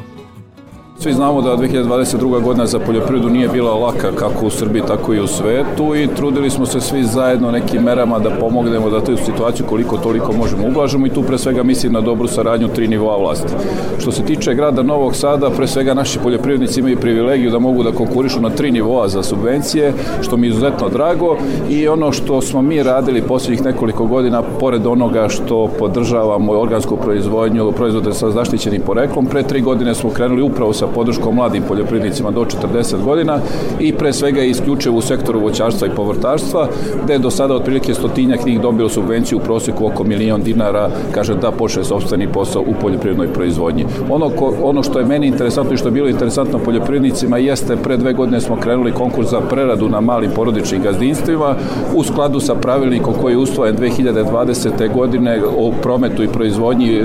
Svi 1.00 1.12
znamo 1.12 1.42
da 1.42 1.56
2022. 1.56 2.42
godina 2.42 2.66
za 2.66 2.78
poljoprivredu 2.78 3.28
nije 3.28 3.48
bila 3.48 3.74
laka 3.74 4.12
kako 4.12 4.46
u 4.46 4.50
Srbiji, 4.50 4.82
tako 4.86 5.14
i 5.14 5.20
u 5.20 5.26
svetu 5.26 5.94
i 5.96 6.08
trudili 6.16 6.50
smo 6.50 6.66
se 6.66 6.80
svi 6.80 7.04
zajedno 7.04 7.50
nekim 7.50 7.82
merama 7.82 8.18
da 8.18 8.30
pomognemo 8.30 8.90
da 8.90 9.00
tu 9.00 9.16
situaciju 9.16 9.66
koliko 9.66 9.96
toliko 9.96 10.32
možemo 10.32 10.66
ublažimo 10.68 11.06
i 11.06 11.10
tu 11.10 11.22
pre 11.22 11.38
svega 11.38 11.62
mislim 11.62 11.92
na 11.92 12.00
dobru 12.00 12.28
saradnju 12.28 12.68
tri 12.68 12.88
nivoa 12.88 13.16
vlasti. 13.16 13.52
Što 13.98 14.12
se 14.12 14.22
tiče 14.22 14.54
grada 14.54 14.82
Novog 14.82 15.16
Sada, 15.16 15.50
pre 15.50 15.66
svega 15.66 15.94
naši 15.94 16.18
poljoprivrednici 16.18 16.80
imaju 16.80 16.96
privilegiju 16.96 17.50
da 17.50 17.58
mogu 17.58 17.82
da 17.82 17.92
konkurišu 17.92 18.40
na 18.40 18.50
tri 18.50 18.70
nivoa 18.70 19.08
za 19.08 19.22
subvencije, 19.22 19.92
što 20.22 20.36
mi 20.36 20.46
je 20.46 20.50
izuzetno 20.50 20.88
drago 20.88 21.36
i 21.70 21.88
ono 21.88 22.12
što 22.12 22.40
smo 22.40 22.62
mi 22.62 22.82
radili 22.82 23.22
poslednjih 23.22 23.64
nekoliko 23.64 24.06
godina, 24.06 24.42
pored 24.60 24.86
onoga 24.86 25.28
što 25.28 25.70
podržavamo 25.78 26.52
organsku 26.52 26.96
proizvodnju, 26.96 27.72
proizvode 27.72 28.12
sa 28.12 28.30
zaštićenim 28.30 28.82
poreklom, 28.86 29.26
pre 29.26 29.42
tri 29.42 29.60
godine 29.60 29.94
smo 29.94 30.10
krenuli 30.10 30.42
upravo 30.42 30.72
sa 30.72 30.87
podrškom 30.94 31.34
mladim 31.34 31.62
poljoprivrednicima 31.68 32.30
do 32.30 32.44
40 32.44 33.04
godina 33.04 33.38
i 33.80 33.92
pre 33.92 34.12
svega 34.12 34.42
isključivo 34.42 34.98
u 34.98 35.00
sektoru 35.00 35.40
voćarstva 35.40 35.88
i 35.88 35.96
povrtarstva, 35.96 36.68
gde 37.04 37.12
je 37.12 37.18
do 37.18 37.30
sada 37.30 37.54
otprilike 37.54 37.94
stotinjak 37.94 38.46
njih 38.46 38.60
dobilo 38.60 38.88
subvenciju 38.88 39.38
u 39.38 39.40
proseku 39.40 39.86
oko 39.86 40.04
milion 40.04 40.42
dinara, 40.42 40.90
kaže 41.14 41.34
da 41.34 41.50
počne 41.50 41.84
sobstveni 41.84 42.28
posao 42.32 42.62
u 42.62 42.74
poljoprivrednoj 42.80 43.32
proizvodnji. 43.32 43.86
Ono, 44.10 44.30
ko, 44.30 44.54
ono 44.62 44.82
što 44.82 44.98
je 44.98 45.04
meni 45.04 45.26
interesantno 45.26 45.74
i 45.74 45.76
što 45.76 45.88
je 45.88 45.92
bilo 45.92 46.08
interesantno 46.08 46.58
poljoprivrednicima 46.58 47.38
jeste 47.38 47.76
pre 47.76 47.96
dve 47.96 48.12
godine 48.12 48.40
smo 48.40 48.56
krenuli 48.56 48.92
konkurs 48.92 49.30
za 49.30 49.40
preradu 49.40 49.88
na 49.88 50.00
malim 50.00 50.30
porodičnim 50.30 50.82
gazdinstvima 50.82 51.54
u 51.94 52.04
skladu 52.04 52.40
sa 52.40 52.54
pravilnikom 52.54 53.14
koji 53.20 53.32
je 53.32 53.38
ustvojen 53.38 53.76
2020. 53.76 54.94
godine 54.94 55.42
o 55.58 55.72
prometu 55.82 56.22
i 56.22 56.28
proizvodnji 56.28 56.96
e, 56.96 57.04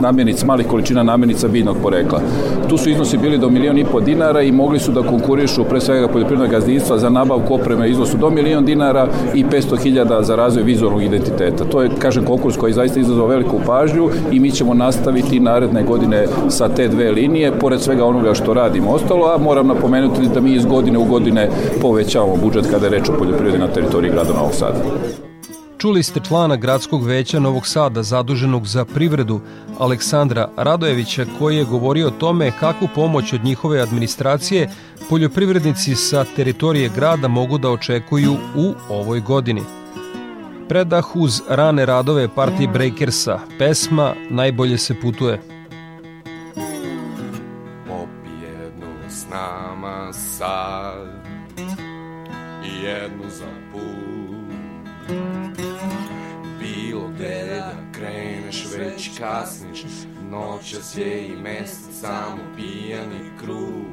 namirnica, 0.00 0.46
malih 0.46 0.66
količina 0.66 1.02
namirnica 1.02 1.48
biljnog 1.48 1.76
porekla. 1.82 2.20
Tu 2.68 2.78
su 2.78 2.90
iznosi 3.02 3.18
bili 3.18 3.38
do 3.38 3.50
milion 3.50 3.78
i 3.78 3.84
po 3.84 4.00
dinara 4.00 4.42
i 4.42 4.52
mogli 4.52 4.78
su 4.78 4.92
da 4.92 5.02
konkurišu 5.02 5.64
pre 5.64 5.80
svega 5.80 6.08
poljoprivrednog 6.08 6.50
gazdinstva 6.50 6.98
za 6.98 7.10
nabavku 7.10 7.54
opreme 7.54 7.90
iznosu 7.90 8.16
do 8.16 8.30
milion 8.30 8.64
dinara 8.64 9.08
i 9.34 9.44
500.000 9.44 10.22
za 10.22 10.36
razvoj 10.36 10.64
vizualnog 10.64 11.02
identiteta. 11.02 11.64
To 11.64 11.82
je, 11.82 11.90
kažem, 11.98 12.24
konkurs 12.24 12.56
koji 12.56 12.72
zaista 12.72 13.00
izazvao 13.00 13.26
veliku 13.26 13.60
pažnju 13.66 14.08
i 14.32 14.40
mi 14.40 14.50
ćemo 14.50 14.74
nastaviti 14.74 15.40
naredne 15.40 15.82
godine 15.82 16.26
sa 16.48 16.68
te 16.68 16.88
dve 16.88 17.10
linije, 17.10 17.52
pored 17.60 17.80
svega 17.80 18.04
onoga 18.04 18.34
što 18.34 18.54
radimo 18.54 18.90
ostalo, 18.90 19.26
a 19.26 19.38
moram 19.38 19.66
napomenuti 19.66 20.28
da 20.34 20.40
mi 20.40 20.54
iz 20.54 20.66
godine 20.66 20.98
u 20.98 21.04
godine 21.04 21.48
povećavamo 21.80 22.36
budžet 22.42 22.70
kada 22.70 22.86
je 22.86 22.90
reč 22.90 23.08
o 23.08 23.18
poljoprivredi 23.18 23.58
na 23.58 23.68
teritoriji 23.68 24.12
grada 24.12 24.32
Novog 24.32 24.54
Sada. 24.54 25.31
Čuli 25.82 26.02
ste 26.02 26.20
člana 26.20 26.56
gradskog 26.56 27.06
veća 27.06 27.38
Novog 27.40 27.66
Sada 27.66 28.02
zaduženog 28.02 28.66
za 28.66 28.84
privredu 28.84 29.40
Aleksandra 29.78 30.48
Radojevića 30.56 31.26
koji 31.38 31.56
je 31.56 31.64
govorio 31.64 32.06
o 32.06 32.10
tome 32.10 32.52
kakvu 32.60 32.88
pomoć 32.94 33.32
od 33.32 33.44
njihove 33.44 33.80
administracije 33.80 34.70
poljoprivrednici 35.08 35.94
sa 35.94 36.24
teritorije 36.36 36.90
grada 36.94 37.28
mogu 37.28 37.58
da 37.58 37.70
očekuju 37.70 38.36
u 38.56 38.74
ovoj 38.88 39.20
godini. 39.20 39.62
Predah 40.68 41.16
uz 41.16 41.42
rane 41.48 41.86
radove 41.86 42.28
partije 42.28 42.68
Breakersa, 42.68 43.38
pesma 43.58 44.14
Najbolje 44.30 44.78
se 44.78 45.00
putuje. 45.00 45.51
Kasniš 59.22 59.80
Noćas 60.30 60.96
je 60.96 61.26
i 61.26 61.36
mesec 61.36 62.00
samo 62.00 62.38
pijani 62.56 63.30
krug. 63.40 63.84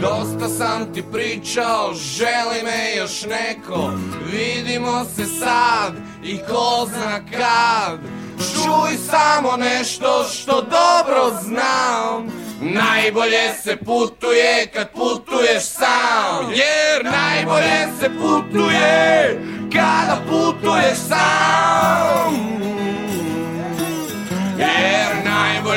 Dosta 0.00 0.48
sam 0.48 0.94
ti 0.94 1.04
pričao, 1.12 1.94
želi 1.94 2.62
me 2.64 2.96
još 2.96 3.22
neko 3.22 3.92
Vidimo 4.32 5.04
se 5.04 5.24
sad 5.24 5.92
i 6.24 6.38
ko 6.38 6.86
zna 6.88 7.20
kad. 7.30 7.98
Čuj 8.38 8.96
samo 9.10 9.56
nešto 9.56 10.24
što 10.24 10.52
dobro 10.52 11.40
znam 11.42 12.26
Najbolje 12.60 13.54
se 13.62 13.76
putuje 13.76 14.66
kad 14.74 14.92
putuješ 14.92 15.64
sam. 15.64 16.50
Jer 16.50 17.04
najbolje 17.04 17.88
se 18.00 18.10
putuje 18.20 19.40
kada 19.72 20.18
putuješ 20.30 20.98
sam 21.08 22.67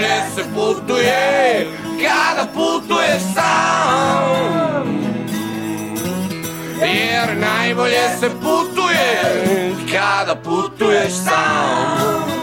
najbolje 0.02 0.36
se 0.36 0.44
putuje 0.56 1.68
kada 2.02 2.48
putuješ 2.54 3.22
sam. 3.36 5.02
Jer 6.82 7.38
najbolje 7.38 8.10
se 8.20 8.30
putuje 8.30 9.74
kada 9.92 10.36
putuješ 10.36 11.12
sam 11.12 12.41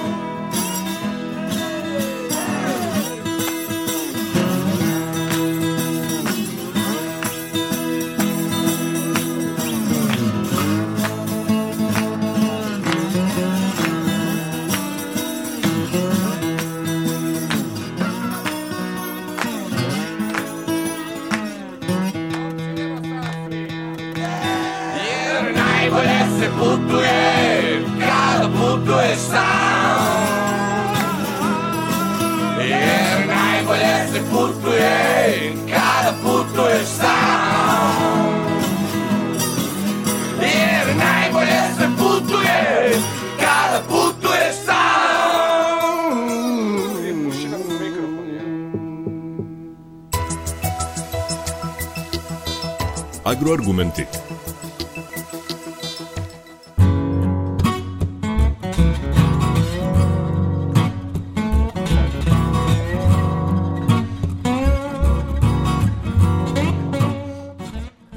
se 34.19 34.25
putuje 34.31 35.53
kada 35.71 36.13
putuješ 36.23 36.87
sam 36.87 38.39
Jer 40.43 40.97
najbolje 40.97 41.63
se 41.79 41.89
putuje 41.99 42.93
kada 43.41 43.81
putuješ 43.89 44.55
sam 44.65 44.89
Agroargumenti. 53.25 54.28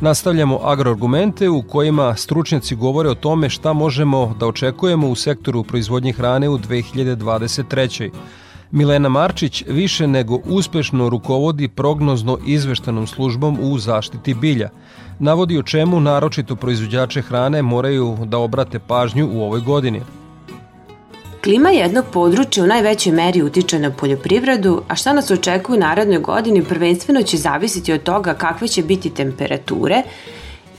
Nastavljamo 0.01 0.59
agroargumente 0.63 1.49
u 1.49 1.61
kojima 1.61 2.15
stručnjaci 2.15 2.75
govore 2.75 3.09
o 3.09 3.15
tome 3.15 3.49
šta 3.49 3.73
možemo 3.73 4.35
da 4.39 4.47
očekujemo 4.47 5.07
u 5.07 5.15
sektoru 5.15 5.63
proizvodnje 5.63 6.13
hrane 6.13 6.49
u 6.49 6.57
2023. 6.57 8.09
Milena 8.71 9.09
Marčić 9.09 9.63
više 9.67 10.07
nego 10.07 10.39
uspešno 10.45 11.09
rukovodi 11.09 11.67
prognozno 11.67 12.37
izveštanom 12.45 13.07
službom 13.07 13.57
u 13.61 13.77
zaštiti 13.77 14.33
bilja. 14.33 14.69
Navodi 15.19 15.57
o 15.57 15.63
čemu 15.63 15.99
naročito 15.99 16.55
proizvođače 16.55 17.21
hrane 17.21 17.61
moraju 17.61 18.17
da 18.25 18.37
obrate 18.37 18.79
pažnju 18.79 19.29
u 19.33 19.41
ovoj 19.41 19.61
godini. 19.61 20.01
Klima 21.43 21.69
jednog 21.69 22.05
područja 22.13 22.63
u 22.63 22.67
najvećoj 22.67 23.13
meri 23.13 23.41
utiče 23.41 23.79
na 23.79 23.89
poljoprivredu, 23.91 24.81
a 24.87 24.95
šta 24.95 25.13
nas 25.13 25.31
očekuje 25.31 25.77
u 25.77 25.79
narednoj 25.79 26.19
godini 26.19 26.63
prvenstveno 26.63 27.21
će 27.21 27.37
zavisiti 27.37 27.93
od 27.93 28.03
toga 28.03 28.33
kakve 28.33 28.67
će 28.67 28.83
biti 28.83 29.09
temperature 29.09 30.03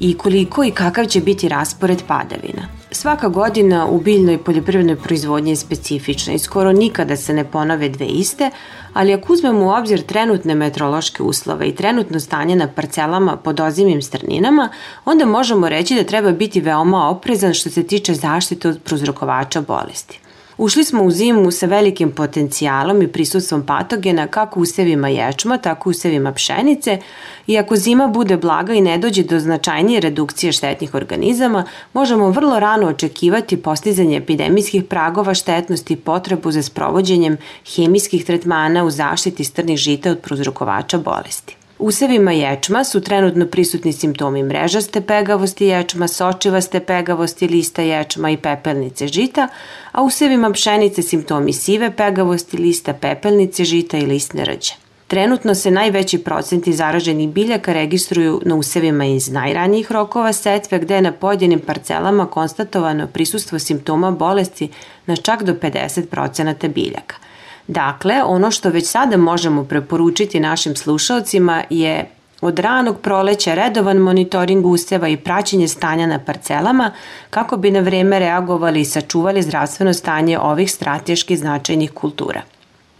i 0.00 0.18
koliko 0.18 0.64
i 0.64 0.70
kakav 0.70 1.06
će 1.06 1.20
biti 1.20 1.48
raspored 1.48 2.02
padavina. 2.06 2.68
Svaka 2.90 3.28
godina 3.28 3.86
u 3.86 4.00
biljnoj 4.00 4.38
poljoprivrednoj 4.38 4.96
proizvodnji 4.96 5.50
je 5.50 5.56
specifična 5.56 6.32
i 6.32 6.38
skoro 6.38 6.72
nikada 6.72 7.16
se 7.16 7.34
ne 7.34 7.44
ponove 7.44 7.88
dve 7.88 8.06
iste, 8.06 8.50
ali 8.92 9.14
ako 9.14 9.32
uzmemo 9.32 9.64
u 9.64 9.70
obzir 9.70 10.02
trenutne 10.02 10.54
meteorološke 10.54 11.22
uslove 11.22 11.68
i 11.68 11.74
trenutno 11.74 12.20
stanje 12.20 12.56
na 12.56 12.68
parcelama 12.68 13.36
pod 13.36 13.60
ozimim 13.60 14.02
strninama, 14.02 14.68
onda 15.04 15.26
možemo 15.26 15.68
reći 15.68 15.94
da 15.94 16.04
treba 16.04 16.32
biti 16.32 16.60
veoma 16.60 17.08
oprezan 17.08 17.54
što 17.54 17.70
se 17.70 17.82
tiče 17.82 18.14
zaštite 18.14 18.68
od 18.68 18.80
prozrokovača 18.84 19.60
bolesti. 19.60 20.20
Ušli 20.62 20.84
smo 20.84 21.02
u 21.02 21.10
zimu 21.10 21.50
sa 21.50 21.66
velikim 21.66 22.10
potencijalom 22.10 23.02
i 23.02 23.08
prisustvom 23.08 23.66
patogena 23.66 24.26
kako 24.26 24.60
u 24.60 24.62
usevima 24.62 25.08
ječma, 25.08 25.58
tako 25.58 25.88
u 25.88 25.90
usevima 25.90 26.32
pšenice 26.32 26.98
i 27.46 27.58
ako 27.58 27.76
zima 27.76 28.06
bude 28.06 28.36
blaga 28.36 28.74
i 28.74 28.80
ne 28.80 28.98
dođe 28.98 29.22
do 29.22 29.40
značajnije 29.40 30.00
redukcije 30.00 30.52
štetnih 30.52 30.94
organizama, 30.94 31.64
možemo 31.92 32.30
vrlo 32.30 32.58
rano 32.58 32.86
očekivati 32.86 33.62
postizanje 33.62 34.16
epidemijskih 34.16 34.84
pragova 34.84 35.34
štetnosti 35.34 35.94
i 35.94 35.96
potrebu 35.96 36.50
za 36.50 36.62
sprovođenjem 36.62 37.36
hemijskih 37.76 38.24
tretmana 38.24 38.84
u 38.84 38.90
zaštiti 38.90 39.44
strnih 39.44 39.78
žita 39.78 40.10
od 40.10 40.18
prozrokovača 40.18 40.98
bolesti. 40.98 41.56
Usevima 41.84 42.32
ječma 42.32 42.84
su 42.84 43.00
trenutno 43.00 43.46
prisutni 43.46 43.92
simptomi 43.92 44.42
mrežaste 44.42 45.00
pegavosti 45.00 45.66
ječma, 45.66 46.08
sočivaste 46.08 46.80
pegavosti 46.80 47.48
lista 47.48 47.82
ječma 47.82 48.30
i 48.30 48.36
pepelnice 48.36 49.06
žita, 49.06 49.48
a 49.92 50.02
usevima 50.02 50.52
pšenice 50.52 51.02
simptomi 51.02 51.52
sive 51.52 51.90
pegavosti 51.96 52.56
lista 52.56 52.92
pepelnice 52.92 53.64
žita 53.64 53.98
i 53.98 54.06
listne 54.06 54.44
rđe. 54.44 54.72
Trenutno 55.06 55.54
se 55.54 55.70
najveći 55.70 56.18
procenti 56.18 56.72
zaraženih 56.72 57.28
biljaka 57.28 57.72
registruju 57.72 58.40
na 58.44 58.54
usevima 58.54 59.04
iz 59.04 59.28
najranijih 59.28 59.92
rokova 59.92 60.32
setve 60.32 60.78
gde 60.78 60.94
je 60.94 61.02
na 61.02 61.12
pojedinim 61.12 61.60
parcelama 61.60 62.26
konstatovano 62.26 63.06
prisustvo 63.06 63.58
simptoma 63.58 64.10
bolesti 64.10 64.68
na 65.06 65.16
čak 65.16 65.42
do 65.42 65.52
50% 65.52 66.68
biljaka– 66.68 67.16
Dakle, 67.72 68.22
ono 68.24 68.50
što 68.50 68.70
već 68.70 68.86
sada 68.86 69.16
možemo 69.16 69.64
preporučiti 69.64 70.40
našim 70.40 70.76
slušalcima 70.76 71.62
je 71.70 72.10
od 72.40 72.58
ranog 72.58 73.00
proleća 73.00 73.54
redovan 73.54 73.96
monitoring 73.96 74.66
useva 74.66 75.08
i 75.08 75.16
praćenje 75.16 75.68
stanja 75.68 76.06
na 76.06 76.18
parcelama 76.18 76.90
kako 77.30 77.56
bi 77.56 77.70
na 77.70 77.80
vreme 77.80 78.18
reagovali 78.18 78.80
i 78.80 78.84
sačuvali 78.84 79.42
zdravstveno 79.42 79.92
stanje 79.92 80.38
ovih 80.38 80.72
strateški 80.72 81.36
značajnih 81.36 81.90
kultura. 81.90 82.42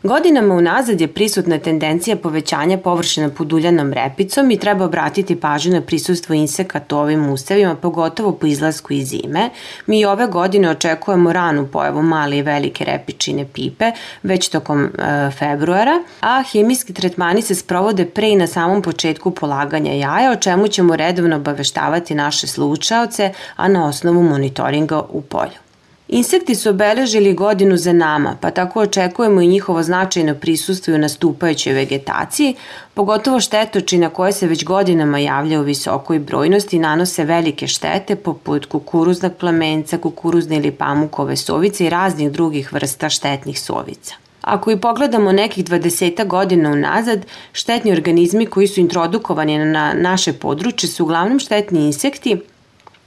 Godinama 0.03 0.55
unazad 0.55 1.01
je 1.01 1.09
prisutna 1.09 1.59
tendencija 1.59 2.17
povećanja 2.17 2.79
površina 2.79 3.29
pod 3.29 3.53
uljanom 3.53 3.93
repicom 3.93 4.51
i 4.51 4.59
treba 4.59 4.85
obratiti 4.85 5.41
pažnju 5.41 5.73
na 5.73 5.81
prisustvo 5.81 6.35
insekata 6.35 6.97
u 6.97 6.99
ovim 6.99 7.31
usevima, 7.31 7.77
pogotovo 7.77 8.33
po 8.33 8.47
izlasku 8.47 8.93
iz 8.93 9.09
zime. 9.09 9.51
Mi 9.87 10.05
ove 10.05 10.27
godine 10.27 10.71
očekujemo 10.71 11.33
ranu 11.33 11.67
pojavu 11.67 12.03
male 12.03 12.39
i 12.39 12.43
velike 12.43 12.85
repičine 12.85 13.47
pipe, 13.53 13.93
već 14.23 14.49
tokom 14.49 14.85
e, 14.85 15.31
februara, 15.39 16.03
a 16.21 16.43
hemijski 16.53 16.95
tretmani 16.95 17.43
se 17.43 17.55
sprovode 17.55 18.05
pre 18.05 18.29
i 18.29 18.37
na 18.37 18.47
samom 18.47 18.83
početku 18.83 19.31
polaganja 19.31 19.93
jaja, 19.93 20.33
o 20.33 20.37
čemu 20.37 20.69
ćemo 20.69 20.97
redovno 20.97 21.37
obaveštavati 21.37 22.15
naše 22.15 22.47
slučaoce, 22.47 23.33
a 23.57 23.69
na 23.69 23.87
osnovu 23.87 24.23
monitoringa 24.23 25.01
u 25.01 25.21
polju. 25.21 25.62
Insekti 26.13 26.55
su 26.55 26.71
obeležili 26.71 27.35
godinu 27.35 27.77
za 27.77 27.93
nama, 27.93 28.37
pa 28.41 28.51
tako 28.51 28.81
očekujemo 28.81 29.41
i 29.41 29.47
njihovo 29.47 29.83
značajno 29.83 30.35
prisustvo 30.35 30.95
u 30.95 30.99
nastupajućoj 30.99 31.73
vegetaciji, 31.73 32.55
pogotovo 32.95 33.41
štetočina 33.41 34.09
koje 34.09 34.33
se 34.33 34.47
već 34.47 34.65
godinama 34.65 35.19
javlja 35.19 35.61
u 35.61 35.63
visokoj 35.63 36.19
brojnosti 36.19 36.77
i 36.77 36.81
nanose 36.81 37.25
velike 37.25 37.67
štete 37.67 38.17
poput 38.17 38.67
kukuruznog 38.67 39.33
plamenca, 39.41 39.99
kukuruzne 39.99 40.57
ili 40.57 40.71
pamukove 40.71 41.37
sovice 41.37 41.87
i 41.87 41.91
raznih 41.91 42.33
drugih 42.33 42.73
vrsta 42.73 43.09
štetnih 43.09 43.61
sovica. 43.61 44.15
Ako 44.43 44.71
i 44.71 44.81
pogledamo 44.81 45.33
nekih 45.33 45.65
20 45.65 46.27
godina 46.27 46.71
unazad, 46.71 47.27
štetni 47.53 47.93
organizmi 47.93 48.47
koji 48.47 48.67
su 48.67 48.81
introdukovani 48.81 49.59
na 49.59 49.93
naše 49.95 50.33
područje 50.33 50.89
su 50.89 51.05
uglavnom 51.05 51.39
štetni 51.39 51.87
insekti, 51.87 52.41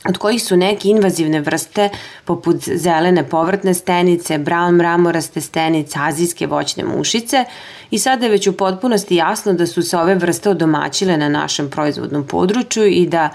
od 0.10 0.18
kojih 0.18 0.44
su 0.44 0.58
neke 0.58 0.90
invazivne 0.90 1.40
vrste 1.40 1.90
poput 2.26 2.70
zelene 2.76 3.30
povrtne 3.30 3.74
stenice, 3.74 4.38
brown 4.38 4.72
mramoraste 4.72 5.42
stenice, 5.42 6.00
azijske 6.02 6.48
voćne 6.48 6.84
mušice. 6.84 7.46
I 7.92 8.00
sada 8.00 8.26
je 8.26 8.32
već 8.32 8.48
u 8.48 8.58
potpunosti 8.58 9.16
jasno 9.16 9.54
da 9.54 9.68
su 9.68 9.82
se 9.82 9.98
ove 9.98 10.16
vrste 10.16 10.50
odomaćile 10.50 11.18
na 11.18 11.30
našem 11.30 11.70
proizvodnom 11.70 12.28
području 12.28 12.86
i 12.86 13.08
da 13.08 13.30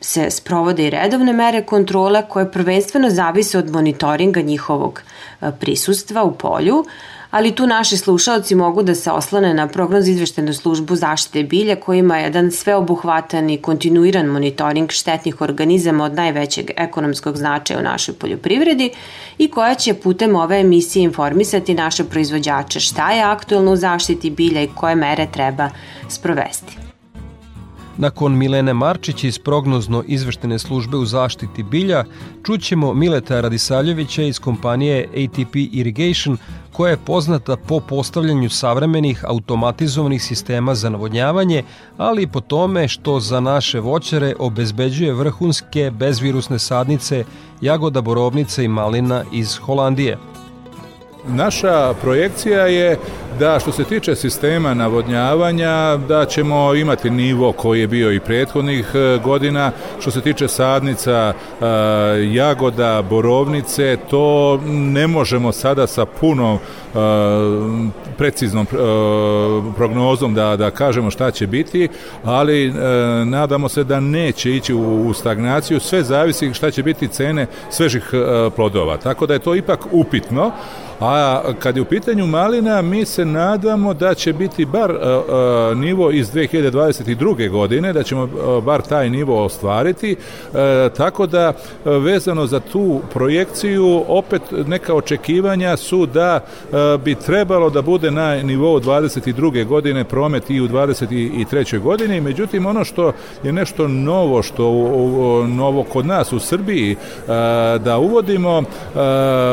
se 0.00 0.30
sprovode 0.30 0.86
i 0.86 0.90
redovne 0.90 1.32
mere 1.32 1.62
kontrole 1.62 2.22
koje 2.28 2.52
prvenstveno 2.52 3.10
zavise 3.10 3.58
od 3.58 3.70
monitoringa 3.70 4.40
njihovog 4.40 5.02
e, 5.40 5.50
prisustva 5.60 6.22
u 6.22 6.34
polju, 6.34 6.84
ali 7.34 7.52
tu 7.52 7.66
naši 7.66 7.96
slušalci 7.96 8.54
mogu 8.54 8.82
da 8.82 8.94
se 8.94 9.10
oslane 9.10 9.54
na 9.54 9.68
prognoz 9.68 10.08
izveštenu 10.08 10.52
službu 10.54 10.96
zaštite 10.96 11.42
bilja 11.42 11.76
koji 11.76 11.98
ima 11.98 12.18
jedan 12.18 12.50
sveobuhvatan 12.50 13.50
i 13.50 13.62
kontinuiran 13.62 14.26
monitoring 14.26 14.90
štetnih 14.90 15.40
organizama 15.40 16.04
od 16.04 16.14
najvećeg 16.14 16.70
ekonomskog 16.76 17.36
značaja 17.36 17.80
u 17.80 17.82
našoj 17.82 18.14
poljoprivredi 18.14 18.90
i 19.38 19.48
koja 19.48 19.74
će 19.74 19.94
putem 19.94 20.36
ove 20.36 20.60
emisije 20.60 21.02
informisati 21.02 21.74
naše 21.74 22.04
proizvođače 22.04 22.80
šta 22.80 23.10
je 23.12 23.22
aktuelno 23.22 23.72
u 23.72 23.76
zaštiti 23.76 24.30
bilja 24.30 24.62
i 24.62 24.70
koje 24.74 24.94
mere 24.94 25.26
treba 25.32 25.70
sprovesti. 26.08 26.84
Nakon 27.96 28.36
Milene 28.36 28.74
Marčić 28.74 29.24
iz 29.24 29.38
prognozno 29.38 30.04
izveštene 30.06 30.58
službe 30.58 30.96
u 30.96 31.06
zaštiti 31.06 31.62
bilja, 31.62 32.04
čućemo 32.46 32.94
Mileta 32.94 33.40
Radisavljevića 33.40 34.22
iz 34.22 34.38
kompanije 34.38 35.08
ATP 35.08 35.56
Irrigation, 35.56 36.36
koja 36.74 36.90
je 36.90 36.96
poznata 36.96 37.56
po 37.56 37.80
postavljanju 37.80 38.50
savremenih 38.50 39.24
automatizovanih 39.28 40.22
sistema 40.22 40.74
za 40.74 40.90
navodnjavanje, 40.90 41.62
ali 41.96 42.22
i 42.22 42.26
po 42.26 42.40
tome 42.40 42.88
što 42.88 43.20
za 43.20 43.40
naše 43.40 43.80
voćare 43.80 44.34
obezbeđuje 44.38 45.12
vrhunske 45.12 45.90
bezvirusne 45.90 46.58
sadnice 46.58 47.24
jagoda, 47.60 48.00
borovnice 48.00 48.64
i 48.64 48.68
malina 48.68 49.24
iz 49.32 49.56
Holandije. 49.56 50.18
Naša 51.28 51.94
projekcija 52.00 52.66
je 52.66 52.98
da 53.38 53.58
što 53.60 53.72
se 53.72 53.84
tiče 53.84 54.16
sistema 54.16 54.74
navodnjavanja 54.74 55.96
da 55.96 56.24
ćemo 56.24 56.74
imati 56.74 57.10
nivo 57.10 57.52
koji 57.52 57.80
je 57.80 57.86
bio 57.86 58.12
i 58.12 58.20
prethodnih 58.20 58.90
e, 58.94 59.18
godina. 59.24 59.72
Što 60.00 60.10
se 60.10 60.20
tiče 60.20 60.48
sadnica 60.48 61.32
e, 61.32 61.64
jagoda, 62.32 63.02
borovnice 63.02 63.96
to 64.10 64.60
ne 64.66 65.06
možemo 65.06 65.52
sada 65.52 65.86
sa 65.86 66.06
punom 66.06 66.54
e, 66.54 66.58
preciznom 68.18 68.66
prognozom 69.76 70.34
da, 70.34 70.56
da 70.56 70.70
kažemo 70.70 71.10
šta 71.10 71.30
će 71.30 71.46
biti 71.46 71.88
ali 72.24 72.72
nadamo 73.26 73.68
se 73.68 73.84
da 73.84 74.00
neće 74.00 74.56
ići 74.56 74.74
u 74.74 75.12
stagnaciju. 75.14 75.80
Sve 75.80 76.02
zavisi 76.02 76.54
šta 76.54 76.70
će 76.70 76.82
biti 76.82 77.08
cene 77.08 77.46
svežih 77.70 78.10
plodova. 78.56 78.96
Tako 78.96 79.26
da 79.26 79.34
je 79.34 79.38
to 79.38 79.54
ipak 79.54 79.80
upitno 79.92 80.52
A 81.06 81.42
kad 81.58 81.76
je 81.76 81.82
u 81.82 81.84
pitanju 81.84 82.26
malina, 82.26 82.82
mi 82.82 83.04
se 83.04 83.24
nadamo 83.24 83.94
da 83.94 84.14
će 84.14 84.32
biti 84.32 84.64
bar 84.64 84.90
uh, 84.90 84.98
nivo 85.78 86.10
iz 86.10 86.32
2022. 86.32 87.50
godine, 87.50 87.92
da 87.92 88.02
ćemo 88.02 88.22
uh, 88.22 88.64
bar 88.64 88.82
taj 88.82 89.10
nivo 89.10 89.44
ostvariti, 89.44 90.16
tako 90.96 91.26
da 91.26 91.52
vezano 91.84 92.46
za 92.46 92.60
tu 92.60 93.00
projekciju, 93.12 94.04
opet 94.08 94.42
neka 94.66 94.94
očekivanja 94.94 95.76
su 95.76 96.06
da 96.06 96.40
bi 97.04 97.14
trebalo 97.14 97.70
da 97.70 97.82
bude 97.82 98.10
na 98.10 98.34
nivou 98.42 98.80
22. 98.80 99.66
godine 99.66 100.04
promet 100.04 100.50
i 100.50 100.60
u 100.60 100.68
23. 100.68 101.80
godini, 101.80 102.20
međutim 102.20 102.66
ono 102.66 102.84
što 102.84 103.12
je 103.42 103.52
nešto 103.52 103.88
novo, 103.88 104.42
što 104.42 104.64
novo 105.46 105.82
kod 105.82 106.06
nas 106.06 106.32
u 106.32 106.38
Srbiji, 106.38 106.96
da 107.80 107.98
uvodimo 107.98 108.62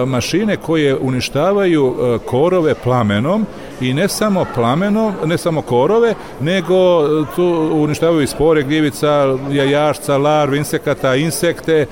mašine 0.06 0.58
koje 0.58 0.98
uništavaju 0.98 1.41
uništavaju 1.42 1.96
e, 2.00 2.18
korove 2.26 2.76
plamenom 2.76 3.46
i 3.82 3.94
ne 3.94 4.08
samo 4.08 4.46
plamenom, 4.56 5.14
ne 5.26 5.38
samo 5.38 5.62
korove, 5.62 6.14
nego 6.40 6.76
e, 6.76 7.26
tu 7.36 7.70
uništavaju 7.74 8.22
i 8.22 8.28
spore 8.28 8.64
gljivica, 8.64 9.38
jajašca, 9.52 10.18
larv, 10.18 10.56
insekata, 10.56 11.16
insekte. 11.16 11.74
E, 11.82 11.86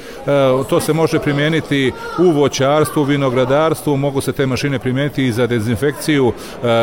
to 0.70 0.80
se 0.80 0.94
može 0.94 1.20
primijeniti 1.20 1.92
u 2.20 2.32
voćarstvu, 2.32 3.04
vinogradarstvu, 3.04 3.98
mogu 3.98 4.22
se 4.22 4.32
te 4.32 4.46
mašine 4.46 4.80
primijeniti 4.80 5.26
i 5.26 5.32
za 5.32 5.48
dezinfekciju 5.48 6.34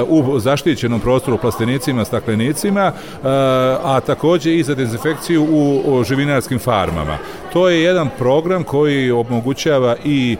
u 0.08 0.38
zaštićenom 0.38 1.00
prostoru, 1.00 1.38
plastenicima, 1.38 2.04
staklenicima, 2.04 2.92
a 3.84 4.00
takođe 4.06 4.54
i 4.54 4.62
za 4.62 4.74
dezinfekciju 4.74 5.46
u 5.86 6.04
živinarskim 6.04 6.58
farmama. 6.58 7.18
To 7.56 7.68
je 7.68 7.82
jedan 7.82 8.08
program 8.18 8.64
koji 8.64 9.10
omogućava 9.10 9.96
i 10.04 10.36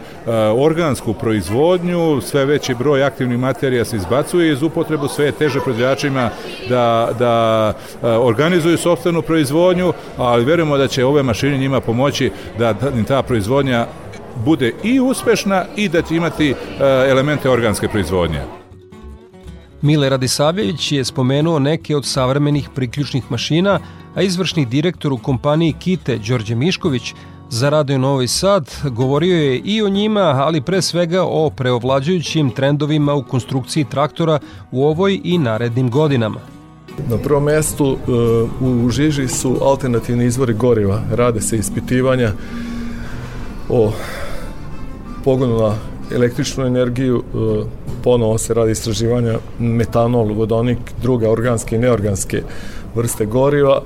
organsku 0.55 1.13
proizvodnju, 1.13 2.21
sve 2.21 2.45
veći 2.45 2.75
broj 2.75 3.03
aktivnih 3.03 3.39
materija 3.39 3.85
se 3.85 3.95
izbacuje 3.95 4.51
iz 4.51 4.63
upotrebu, 4.63 5.07
sve 5.07 5.25
je 5.25 5.31
teže 5.31 5.59
proizvođačima 5.59 6.29
da, 6.69 7.09
da 7.19 7.73
e, 8.03 8.07
organizuju 8.07 8.77
sobstvenu 8.77 9.21
proizvodnju, 9.21 9.93
ali 10.17 10.45
verujemo 10.45 10.77
da 10.77 10.87
će 10.87 11.05
ove 11.05 11.23
mašine 11.23 11.57
njima 11.57 11.81
pomoći 11.81 12.31
da 12.57 12.73
ta 13.07 13.21
proizvodnja 13.21 13.85
bude 14.45 14.73
i 14.83 14.99
uspešna 14.99 15.65
i 15.75 15.89
da 15.89 16.01
će 16.01 16.15
imati 16.15 16.49
e, 16.49 16.55
elemente 17.09 17.49
organske 17.49 17.87
proizvodnje. 17.87 18.66
Mile 19.81 20.09
Radisavljević 20.09 20.91
je 20.91 21.05
spomenuo 21.05 21.59
neke 21.59 21.95
od 21.95 22.05
savremenih 22.05 22.69
priključnih 22.75 23.23
mašina, 23.29 23.79
a 24.15 24.21
izvršni 24.21 24.65
direktor 24.65 25.13
u 25.13 25.17
kompaniji 25.17 25.73
Kite, 25.79 26.17
Đorđe 26.17 26.55
Mišković, 26.55 27.13
za 27.49 27.69
Radio 27.69 27.97
Novi 27.97 28.27
Sad 28.27 28.75
govorio 28.83 29.37
je 29.37 29.57
i 29.57 29.81
o 29.81 29.89
njima, 29.89 30.19
ali 30.19 30.61
pre 30.61 30.81
svega 30.81 31.23
o 31.23 31.49
preovlađujućim 31.49 32.49
trendovima 32.49 33.13
u 33.13 33.23
konstrukciji 33.23 33.83
traktora 33.83 34.39
u 34.71 34.85
ovoj 34.85 35.21
i 35.23 35.37
narednim 35.37 35.89
godinama. 35.89 36.39
Na 37.09 37.17
prvom 37.17 37.43
mestu 37.43 37.97
e, 37.97 38.11
u 38.65 38.89
žiži 38.89 39.27
su 39.27 39.57
alternativni 39.61 40.25
izvori 40.25 40.53
goriva. 40.53 41.01
Rade 41.11 41.41
se 41.41 41.57
ispitivanja 41.57 42.31
o 43.69 43.91
pogonu 45.23 45.57
na 45.57 45.75
električnu 46.15 46.65
energiju, 46.65 47.17
e, 47.17 47.63
ponovo 48.03 48.37
se 48.37 48.53
radi 48.53 48.71
istraživanja 48.71 49.39
metanol, 49.59 50.33
vodonik, 50.33 50.77
druga 51.01 51.31
organske 51.31 51.75
i 51.75 51.79
neorganske 51.79 52.41
vrste 52.95 53.25
goriva 53.25 53.81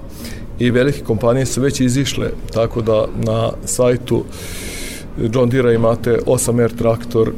i 0.60 0.72
velike 0.72 1.04
kompanije 1.04 1.46
su 1.46 1.62
već 1.62 1.80
izišle, 1.80 2.30
tako 2.54 2.82
da 2.82 3.06
na 3.16 3.52
sajtu 3.66 4.24
John 5.34 5.50
Deere 5.50 5.74
imate 5.74 6.20
8R 6.26 6.78
traktor 6.78 7.30
e, 7.30 7.32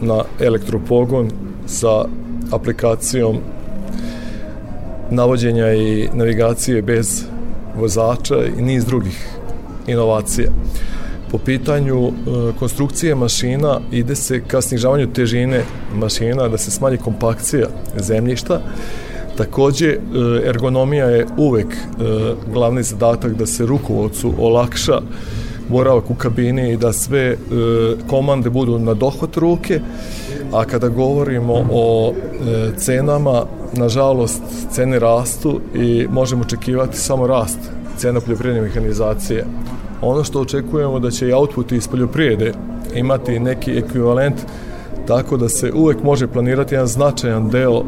na 0.00 0.24
elektropogon 0.40 1.30
sa 1.66 2.04
aplikacijom 2.52 3.38
navođenja 5.10 5.72
i 5.72 6.08
navigacije 6.12 6.82
bez 6.82 7.24
vozača 7.76 8.44
i 8.58 8.62
niz 8.62 8.84
drugih 8.84 9.28
inovacija. 9.86 10.50
Po 11.30 11.38
pitanju 11.38 12.08
e, 12.08 12.12
konstrukcije 12.58 13.14
mašina 13.14 13.80
ide 13.92 14.14
se 14.14 14.40
ka 14.40 14.60
snižavanju 14.60 15.12
težine 15.12 15.62
mašina, 15.94 16.48
da 16.48 16.58
se 16.58 16.70
smanji 16.70 16.96
kompakcija 16.96 17.68
zemljišta 17.96 18.60
Takođe, 19.36 19.88
e, 19.88 19.98
ergonomija 20.44 21.06
je 21.06 21.26
uvek 21.36 21.66
e, 21.66 21.76
glavni 22.52 22.82
zadatak 22.82 23.34
da 23.34 23.46
se 23.46 23.66
rukovodcu 23.66 24.32
olakša 24.38 25.00
boravak 25.68 26.10
u 26.10 26.14
kabini 26.14 26.72
i 26.72 26.76
da 26.76 26.92
sve 26.92 27.36
komande 28.06 28.50
budu 28.50 28.78
na 28.78 28.94
dohvat 28.94 29.36
ruke, 29.36 29.80
a 30.52 30.64
kada 30.64 30.88
govorimo 30.88 31.66
o 31.72 32.14
cenama, 32.76 33.44
nažalost, 33.72 34.42
cene 34.72 34.98
rastu 34.98 35.60
i 35.74 36.06
možemo 36.10 36.42
očekivati 36.42 36.98
samo 36.98 37.26
rast 37.26 37.58
cena 37.96 38.20
poljoprivredne 38.20 38.62
mehanizacije. 38.62 39.44
Ono 40.02 40.24
što 40.24 40.40
očekujemo 40.40 40.98
da 40.98 41.10
će 41.10 41.28
i 41.28 41.32
output 41.32 41.72
iz 41.72 41.88
poljoprivrede 41.88 42.52
imati 42.94 43.38
neki 43.38 43.78
ekvivalent 43.78 44.36
tako 45.06 45.36
da 45.36 45.48
se 45.48 45.72
uvek 45.72 46.02
može 46.02 46.26
planirati 46.26 46.74
jedan 46.74 46.86
značajan 46.86 47.48
deo 47.50 47.82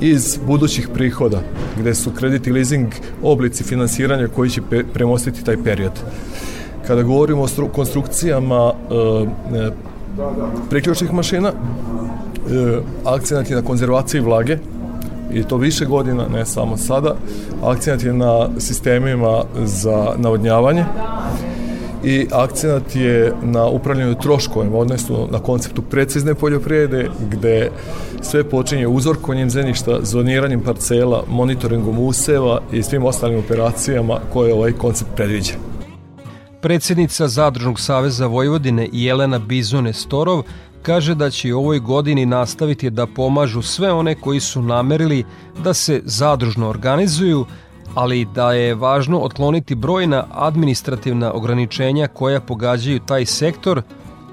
iz 0.00 0.38
budućih 0.46 0.88
prihoda, 0.94 1.40
gde 1.80 1.94
su 1.94 2.10
kredit 2.10 2.46
i 2.46 2.52
leasing 2.52 2.88
oblici 3.22 3.64
finansiranja 3.64 4.28
koji 4.28 4.50
će 4.50 4.62
premostiti 4.94 5.44
taj 5.44 5.62
period. 5.62 5.92
Kada 6.86 7.02
govorimo 7.02 7.42
o 7.42 7.68
konstrukcijama 7.68 8.72
e, 8.72 8.94
e, 9.58 9.70
priključnih 10.70 11.12
mašina, 11.12 11.48
e, 11.48 11.52
akcenat 13.04 13.50
je 13.50 13.56
na 13.56 13.62
konzervaciji 13.62 14.20
vlage, 14.20 14.58
i 15.32 15.42
to 15.42 15.56
više 15.56 15.84
godina, 15.84 16.28
ne 16.28 16.46
samo 16.46 16.76
sada. 16.76 17.16
Akcenat 17.64 18.02
je 18.02 18.12
na 18.12 18.48
sistemima 18.58 19.44
za 19.64 20.14
navodnjavanje, 20.16 20.84
i 22.04 22.26
akcenat 22.32 22.96
je 22.96 23.32
na 23.42 23.66
upravljanju 23.66 24.14
troškovima, 24.14 24.78
odnosno 24.78 25.28
na 25.30 25.38
konceptu 25.38 25.82
precizne 25.82 26.34
poljoprivrede, 26.34 27.10
gde 27.30 27.70
sve 28.22 28.44
počinje 28.44 28.86
uzorkovanjem 28.86 29.50
zemljišta, 29.50 29.98
zoniranjem 30.02 30.60
parcela, 30.60 31.24
monitoringom 31.28 31.98
useva 31.98 32.60
i 32.72 32.82
svim 32.82 33.04
ostalim 33.04 33.38
operacijama 33.38 34.20
koje 34.32 34.54
ovaj 34.54 34.72
koncept 34.72 35.10
predviđa. 35.16 35.54
Predsednica 36.60 37.28
Zadružnog 37.28 37.80
saveza 37.80 38.26
Vojvodine 38.26 38.88
Jelena 38.92 39.38
Bizone 39.38 39.92
Storov 39.92 40.42
kaže 40.82 41.14
da 41.14 41.30
će 41.30 41.48
i 41.48 41.52
ovoj 41.52 41.78
godini 41.78 42.26
nastaviti 42.26 42.90
da 42.90 43.06
pomažu 43.06 43.62
sve 43.62 43.92
one 43.92 44.14
koji 44.14 44.40
su 44.40 44.62
namerili 44.62 45.24
da 45.64 45.74
se 45.74 46.02
zadružno 46.04 46.68
organizuju, 46.68 47.46
ali 47.94 48.24
da 48.24 48.52
je 48.52 48.74
važno 48.74 49.20
otkloniti 49.20 49.74
brojna 49.74 50.24
administrativna 50.30 51.32
ograničenja 51.32 52.08
koja 52.08 52.40
pogađaju 52.40 53.00
taj 53.00 53.26
sektor, 53.26 53.82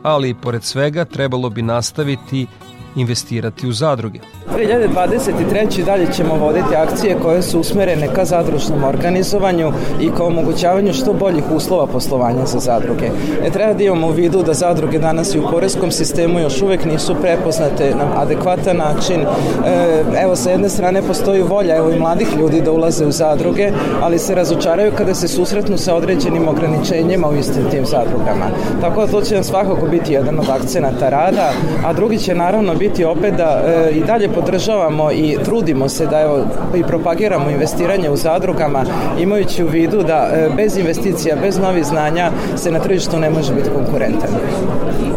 ali 0.04 0.34
pored 0.34 0.64
svega 0.64 1.06
trebalo 1.06 1.50
bi 1.50 1.62
nastaviti 1.62 2.48
investirati 2.96 3.68
u 3.68 3.72
zadruge. 3.72 4.20
2023. 4.56 5.86
dalje 5.86 6.08
ćemo 6.14 6.36
voditi 6.36 6.76
akcije 6.76 7.18
koje 7.22 7.42
su 7.42 7.60
usmerene 7.60 8.08
ka 8.16 8.26
zadružnom 8.26 8.84
organizovanju 8.84 9.72
i 10.02 10.10
ka 10.18 10.24
omogućavanju 10.24 10.94
što 10.94 11.14
boljih 11.14 11.44
uslova 11.52 11.88
poslovanja 11.88 12.46
za 12.46 12.60
zadruge. 12.60 13.10
Ne 13.44 13.50
treba 13.50 13.74
da 13.74 13.84
imamo 13.84 14.08
u 14.08 14.12
vidu 14.12 14.44
da 14.44 14.54
zadruge 14.54 15.00
danas 15.00 15.36
i 15.36 15.40
u 15.40 15.48
porezkom 15.52 15.92
sistemu 15.92 16.40
još 16.40 16.62
uvek 16.62 16.86
nisu 16.86 17.16
prepoznate 17.22 17.96
na 17.96 18.22
adekvatan 18.22 18.78
način. 18.78 19.22
E, 19.22 20.04
evo, 20.24 20.36
sa 20.36 20.52
jedne 20.52 20.70
strane 20.70 21.02
postoji 21.02 21.42
volja 21.42 21.76
evo 21.76 21.92
i 21.92 22.00
mladih 22.00 22.28
ljudi 22.40 22.62
da 22.62 22.72
ulaze 22.72 23.06
u 23.06 23.12
zadruge, 23.12 23.72
ali 24.02 24.20
se 24.20 24.36
razočaraju 24.36 24.92
kada 24.98 25.16
se 25.16 25.28
susretnu 25.28 25.78
sa 25.78 25.96
određenim 25.96 26.48
ograničenjima 26.48 27.28
u 27.30 27.36
istim 27.36 27.70
tim 27.72 27.86
zadrugama. 27.86 28.46
Tako 28.82 29.06
da 29.06 29.12
to 29.12 29.22
će 29.22 29.36
nam 29.36 29.44
svakako 29.44 29.86
biti 29.86 30.14
jedan 30.14 30.40
od 30.40 30.50
akcenata 30.50 31.10
rada, 31.10 31.52
a 31.86 31.94
drugi 31.94 32.18
će 32.18 32.36
naravno 32.36 32.76
biti 32.82 33.06
opet 33.06 33.34
da 33.38 33.63
e, 33.65 33.91
i 33.91 34.04
dalje 34.04 34.30
podržavamo 34.30 35.12
i 35.12 35.38
trudimo 35.46 35.89
se 35.89 36.06
da 36.06 36.22
evo, 36.22 36.46
i 36.76 36.84
propagiramo 36.84 37.50
investiranje 37.50 38.10
u 38.10 38.15
zadrugama 38.15 38.86
imajući 39.20 39.63
u 39.63 39.67
vidu 39.67 40.04
da 40.04 40.30
e, 40.34 40.50
bez 40.56 40.78
investicija, 40.78 41.36
bez 41.41 41.60
novih 41.60 41.86
znanja 41.86 42.32
se 42.58 42.72
na 42.72 42.80
tržištu 42.80 43.20
ne 43.20 43.30
može 43.30 43.54
biti 43.54 43.70
konkurentan. 43.76 44.30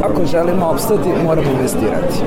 Ako 0.02 0.26
želimo 0.26 0.66
opstati, 0.66 1.08
moramo 1.24 1.50
investirati. 1.50 2.18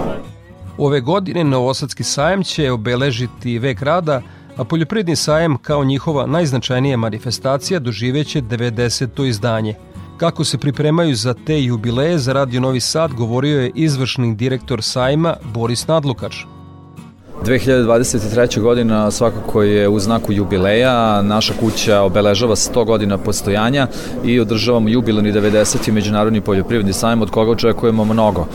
Ove 0.78 1.02
godine 1.02 1.44
Novosadski 1.44 2.04
sajam 2.04 2.44
će 2.44 2.72
obeležiti 2.72 3.60
vek 3.60 3.82
rada, 3.82 4.22
a 4.58 4.64
Poljoprivredni 4.64 5.16
sajam 5.16 5.58
kao 5.58 5.84
njihova 5.84 6.26
najznačajnija 6.26 6.98
manifestacija 6.98 7.80
doživeće 7.80 8.42
90. 8.42 9.28
izdanje. 9.28 9.76
Kako 10.18 10.44
se 10.44 10.58
pripremaju 10.58 11.16
za 11.16 11.34
te 11.34 11.64
jubileje 11.64 12.18
za 12.18 12.34
Radio 12.34 12.62
Novi 12.62 12.80
Sad 12.80 13.14
govorio 13.14 13.62
je 13.62 13.72
izvršni 13.76 14.36
direktor 14.36 14.84
sajma 14.84 15.36
Boris 15.54 15.88
Nadlukač. 15.88 16.57
2023. 17.48 18.62
godina 18.62 19.12
svakako 19.12 19.64
je 19.64 19.90
u 19.90 20.00
znaku 20.00 20.34
jubileja. 20.34 21.22
Naša 21.22 21.54
kuća 21.60 22.02
obeležava 22.02 22.56
100 22.56 22.86
godina 22.86 23.18
postojanja 23.18 23.88
i 24.26 24.40
održavamo 24.40 24.90
jubilani 24.90 25.34
90. 25.34 25.92
međunarodni 25.92 26.42
poljoprivredni 26.42 26.94
sajam 26.94 27.22
od 27.22 27.30
koga 27.30 27.52
očekujemo 27.52 28.06
mnogo. 28.06 28.46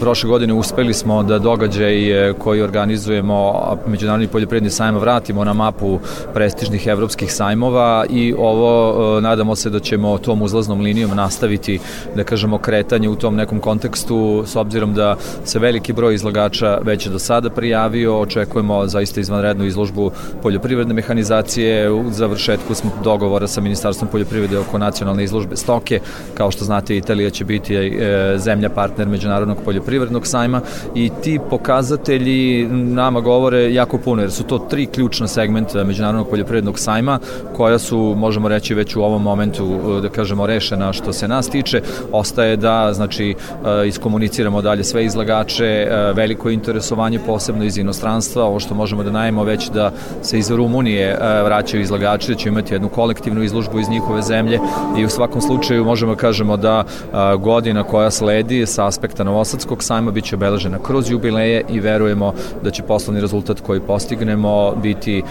Prošle 0.00 0.28
godine 0.28 0.54
uspeli 0.54 0.94
smo 0.94 1.22
da 1.22 1.38
događaj 1.38 1.94
koji 2.38 2.62
organizujemo 2.62 3.52
međunarodni 3.86 4.28
poljoprivredni 4.28 4.70
sajam 4.70 4.98
vratimo 4.98 5.44
na 5.44 5.52
mapu 5.52 5.98
prestižnih 6.34 6.86
evropskih 6.86 7.32
sajmova 7.32 8.04
i 8.10 8.34
ovo 8.38 9.20
nadamo 9.20 9.56
se 9.56 9.70
da 9.70 9.80
ćemo 9.80 10.18
tom 10.18 10.42
uzlaznom 10.42 10.80
linijom 10.80 11.10
nastaviti 11.16 11.78
da 12.16 12.24
kažemo 12.24 12.58
kretanje 12.58 13.08
u 13.08 13.16
tom 13.16 13.36
nekom 13.36 13.58
kontekstu 13.58 14.42
s 14.46 14.56
obzirom 14.56 14.94
da 14.94 15.16
se 15.44 15.58
veliki 15.58 15.92
broj 15.92 16.14
izlagača 16.14 16.78
već 16.82 17.06
do 17.06 17.18
sada 17.18 17.50
prijavio 17.50 18.19
očekujemo 18.20 18.86
zaista 18.86 19.20
izvanrednu 19.20 19.64
izložbu 19.64 20.10
poljoprivredne 20.42 20.94
mehanizacije. 20.94 21.90
U 21.90 22.10
završetku 22.10 22.74
smo 22.74 22.90
dogovora 23.04 23.46
sa 23.46 23.60
Ministarstvom 23.60 24.10
poljoprivrede 24.10 24.58
oko 24.58 24.78
nacionalne 24.78 25.24
izložbe 25.24 25.56
stoke. 25.56 26.00
Kao 26.34 26.50
što 26.50 26.64
znate, 26.64 26.96
Italija 26.96 27.30
će 27.30 27.44
biti 27.44 27.74
e, 27.74 28.34
zemlja 28.38 28.70
partner 28.70 29.08
Međunarodnog 29.08 29.58
poljoprivrednog 29.64 30.26
sajma 30.26 30.60
i 30.94 31.10
ti 31.22 31.38
pokazatelji 31.50 32.68
nama 32.70 33.20
govore 33.20 33.74
jako 33.74 33.98
puno, 33.98 34.22
jer 34.22 34.30
su 34.32 34.42
to 34.42 34.58
tri 34.58 34.86
ključna 34.86 35.28
segmenta 35.28 35.84
Međunarodnog 35.84 36.28
poljoprivrednog 36.30 36.78
sajma 36.78 37.18
koja 37.56 37.78
su, 37.78 38.14
možemo 38.16 38.48
reći, 38.48 38.74
već 38.74 38.96
u 38.96 39.02
ovom 39.02 39.22
momentu, 39.22 40.00
da 40.02 40.08
kažemo, 40.08 40.46
rešena 40.46 40.92
što 40.92 41.12
se 41.12 41.28
nas 41.28 41.48
tiče. 41.48 41.82
Ostaje 42.12 42.56
da, 42.56 42.92
znači, 42.92 43.30
e, 43.30 43.88
iskomuniciramo 43.88 44.62
dalje 44.62 44.84
sve 44.84 45.04
izlagače, 45.04 45.64
e, 45.64 46.12
veliko 46.12 46.50
interesovanje 46.50 47.18
posebno 47.26 47.64
iz 47.64 47.78
inostranstva 47.78 47.99
inostranstva, 48.00 48.44
ovo 48.44 48.60
što 48.60 48.74
možemo 48.74 49.02
da 49.02 49.10
najemo 49.10 49.44
već 49.44 49.70
da 49.70 49.92
se 50.22 50.38
iz 50.38 50.50
Rumunije 50.50 51.08
e, 51.08 51.42
vraćaju 51.42 51.82
izlagači, 51.82 52.32
da 52.32 52.38
će 52.38 52.48
imati 52.48 52.74
jednu 52.74 52.88
kolektivnu 52.88 53.42
izložbu 53.42 53.80
iz 53.80 53.88
njihove 53.88 54.22
zemlje 54.22 54.58
i 54.98 55.04
u 55.04 55.08
svakom 55.08 55.40
slučaju 55.40 55.84
možemo 55.84 56.14
da 56.14 56.20
kažemo 56.20 56.56
da 56.56 56.84
e, 56.84 57.36
godina 57.36 57.82
koja 57.82 58.10
sledi 58.10 58.66
sa 58.66 58.86
aspekta 58.86 59.24
Novosadskog 59.24 59.82
sajma 59.82 60.10
biće 60.10 60.36
obeležena 60.36 60.78
kroz 60.78 61.10
jubileje 61.10 61.64
i 61.68 61.80
verujemo 61.80 62.32
da 62.62 62.70
će 62.70 62.82
poslovni 62.82 63.20
rezultat 63.20 63.60
koji 63.60 63.80
postignemo 63.80 64.74
biti, 64.82 65.18
e, 65.18 65.22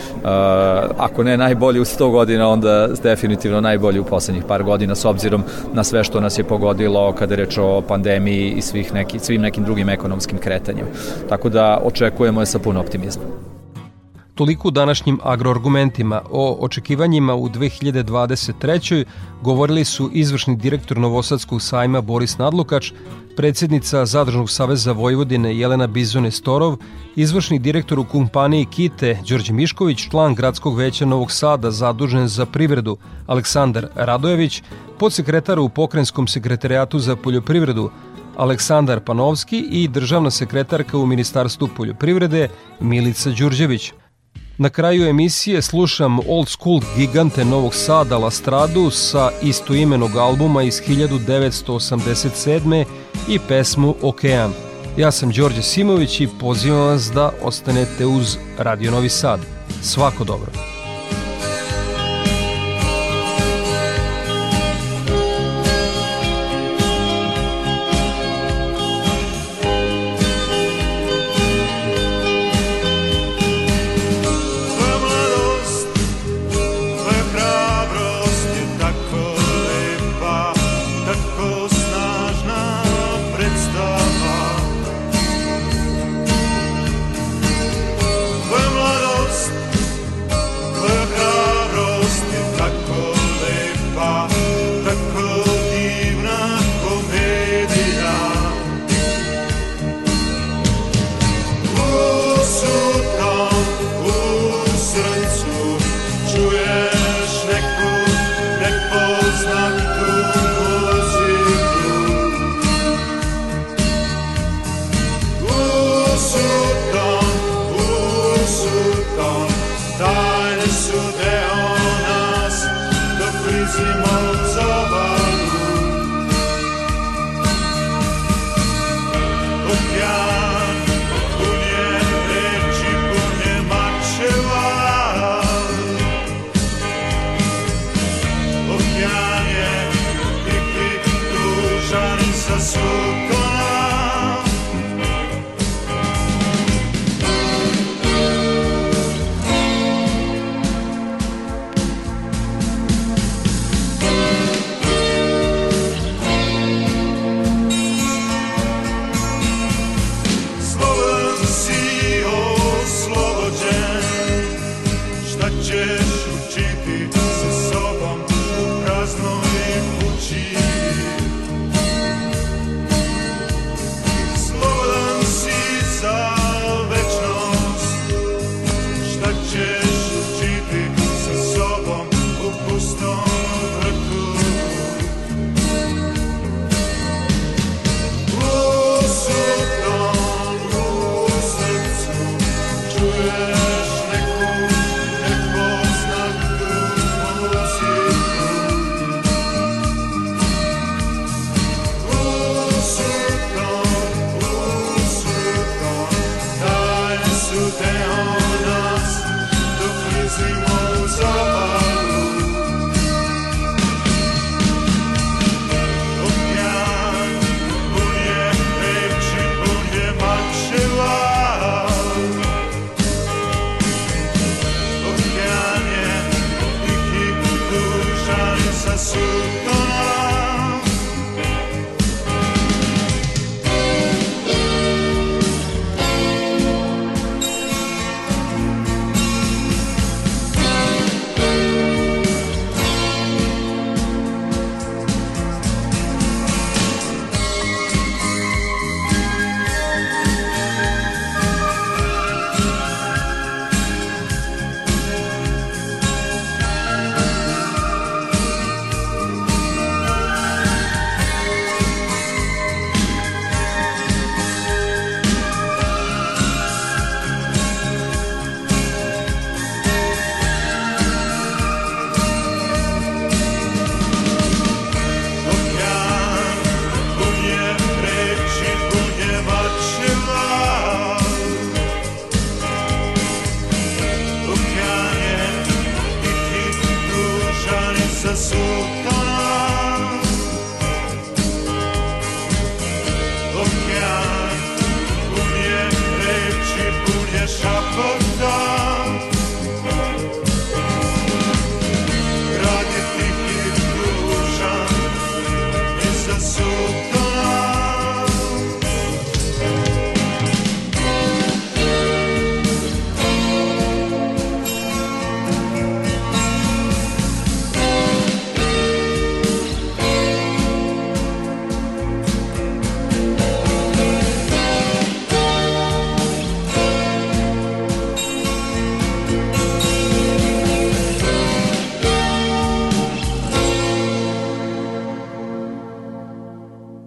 ako 0.97 1.23
ne 1.23 1.37
najbolji 1.37 1.79
u 1.79 1.85
100 1.85 2.11
godina, 2.11 2.49
onda 2.49 2.87
definitivno 3.03 3.61
najbolji 3.61 3.99
u 3.99 4.03
poslednjih 4.05 4.43
par 4.47 4.63
godina 4.63 4.95
s 4.95 5.05
obzirom 5.05 5.43
na 5.73 5.83
sve 5.83 6.03
što 6.03 6.19
nas 6.19 6.37
je 6.37 6.43
pogodilo 6.43 7.13
kada 7.13 7.33
je 7.33 7.37
reč 7.37 7.57
o 7.57 7.81
pandemiji 7.81 8.51
i 8.51 8.61
svih 8.61 8.93
neki, 8.93 9.19
svim 9.19 9.41
nekim 9.41 9.63
drugim 9.63 9.89
ekonomskim 9.89 10.37
kretanjima. 10.37 10.87
Tako 11.29 11.49
da 11.49 11.81
očekujemo 11.83 12.41
je 12.41 12.45
sa 12.45 12.58
puno 12.59 12.79
optimizma. 12.79 13.23
Toliko 14.39 14.67
u 14.67 14.71
današnjim 14.71 15.19
agroargumentima 15.23 16.21
o 16.31 16.57
očekivanjima 16.59 17.35
u 17.35 17.49
2023. 17.49 19.05
govorili 19.41 19.85
su 19.85 20.09
izvršni 20.13 20.55
direktor 20.55 20.97
Novosadskog 20.97 21.61
sajma 21.61 22.01
Boris 22.01 22.37
Nadlukač, 22.37 22.91
predsednica 23.35 24.05
Zadržnog 24.05 24.49
saveza 24.49 24.91
Vojvodine 24.91 25.55
Jelena 25.57 25.87
Bizone 25.87 26.31
Storov, 26.31 26.77
izvršni 27.15 27.59
direktor 27.59 27.99
u 27.99 28.03
kompaniji 28.03 28.65
Kite 28.65 29.17
Đorđe 29.29 29.53
Mišković, 29.53 30.09
član 30.09 30.35
Gradskog 30.35 30.77
veća 30.77 31.05
Novog 31.05 31.31
Sada 31.31 31.71
zadužen 31.71 32.27
za 32.27 32.45
privredu 32.45 32.97
Aleksandar 33.27 33.87
Radojević, 33.95 34.63
podsekretar 34.99 35.59
u 35.59 35.69
Pokrenskom 35.69 36.27
sekretarijatu 36.27 36.99
za 36.99 37.15
poljoprivredu 37.15 37.89
Aleksandar 38.37 38.99
Panovski 38.99 39.67
i 39.71 39.87
državna 39.87 40.31
sekretarka 40.31 40.97
u 40.97 41.05
Ministarstvu 41.05 41.69
poljoprivrede 41.77 42.47
Milica 42.79 43.29
Đurđević. 43.29 43.91
Na 44.57 44.69
kraju 44.69 45.07
emisije 45.07 45.61
slušam 45.61 46.19
old 46.19 46.47
school 46.47 46.81
gigante 46.97 47.45
Novog 47.45 47.75
Sada 47.75 48.17
Lastradu 48.17 48.89
sa 48.89 49.29
istoimenog 49.41 50.15
albuma 50.15 50.63
iz 50.63 50.81
1987. 50.87 52.85
i 53.29 53.39
pesmu 53.47 53.95
Okean. 54.01 54.53
Ja 54.97 55.11
sam 55.11 55.31
Đorđe 55.31 55.61
Simović 55.61 56.21
i 56.21 56.27
pozivam 56.39 56.79
vas 56.79 57.11
da 57.13 57.31
ostanete 57.43 58.05
uz 58.05 58.37
Radio 58.57 58.91
Novi 58.91 59.09
Sad. 59.09 59.39
Svako 59.81 60.23
dobro. 60.23 60.78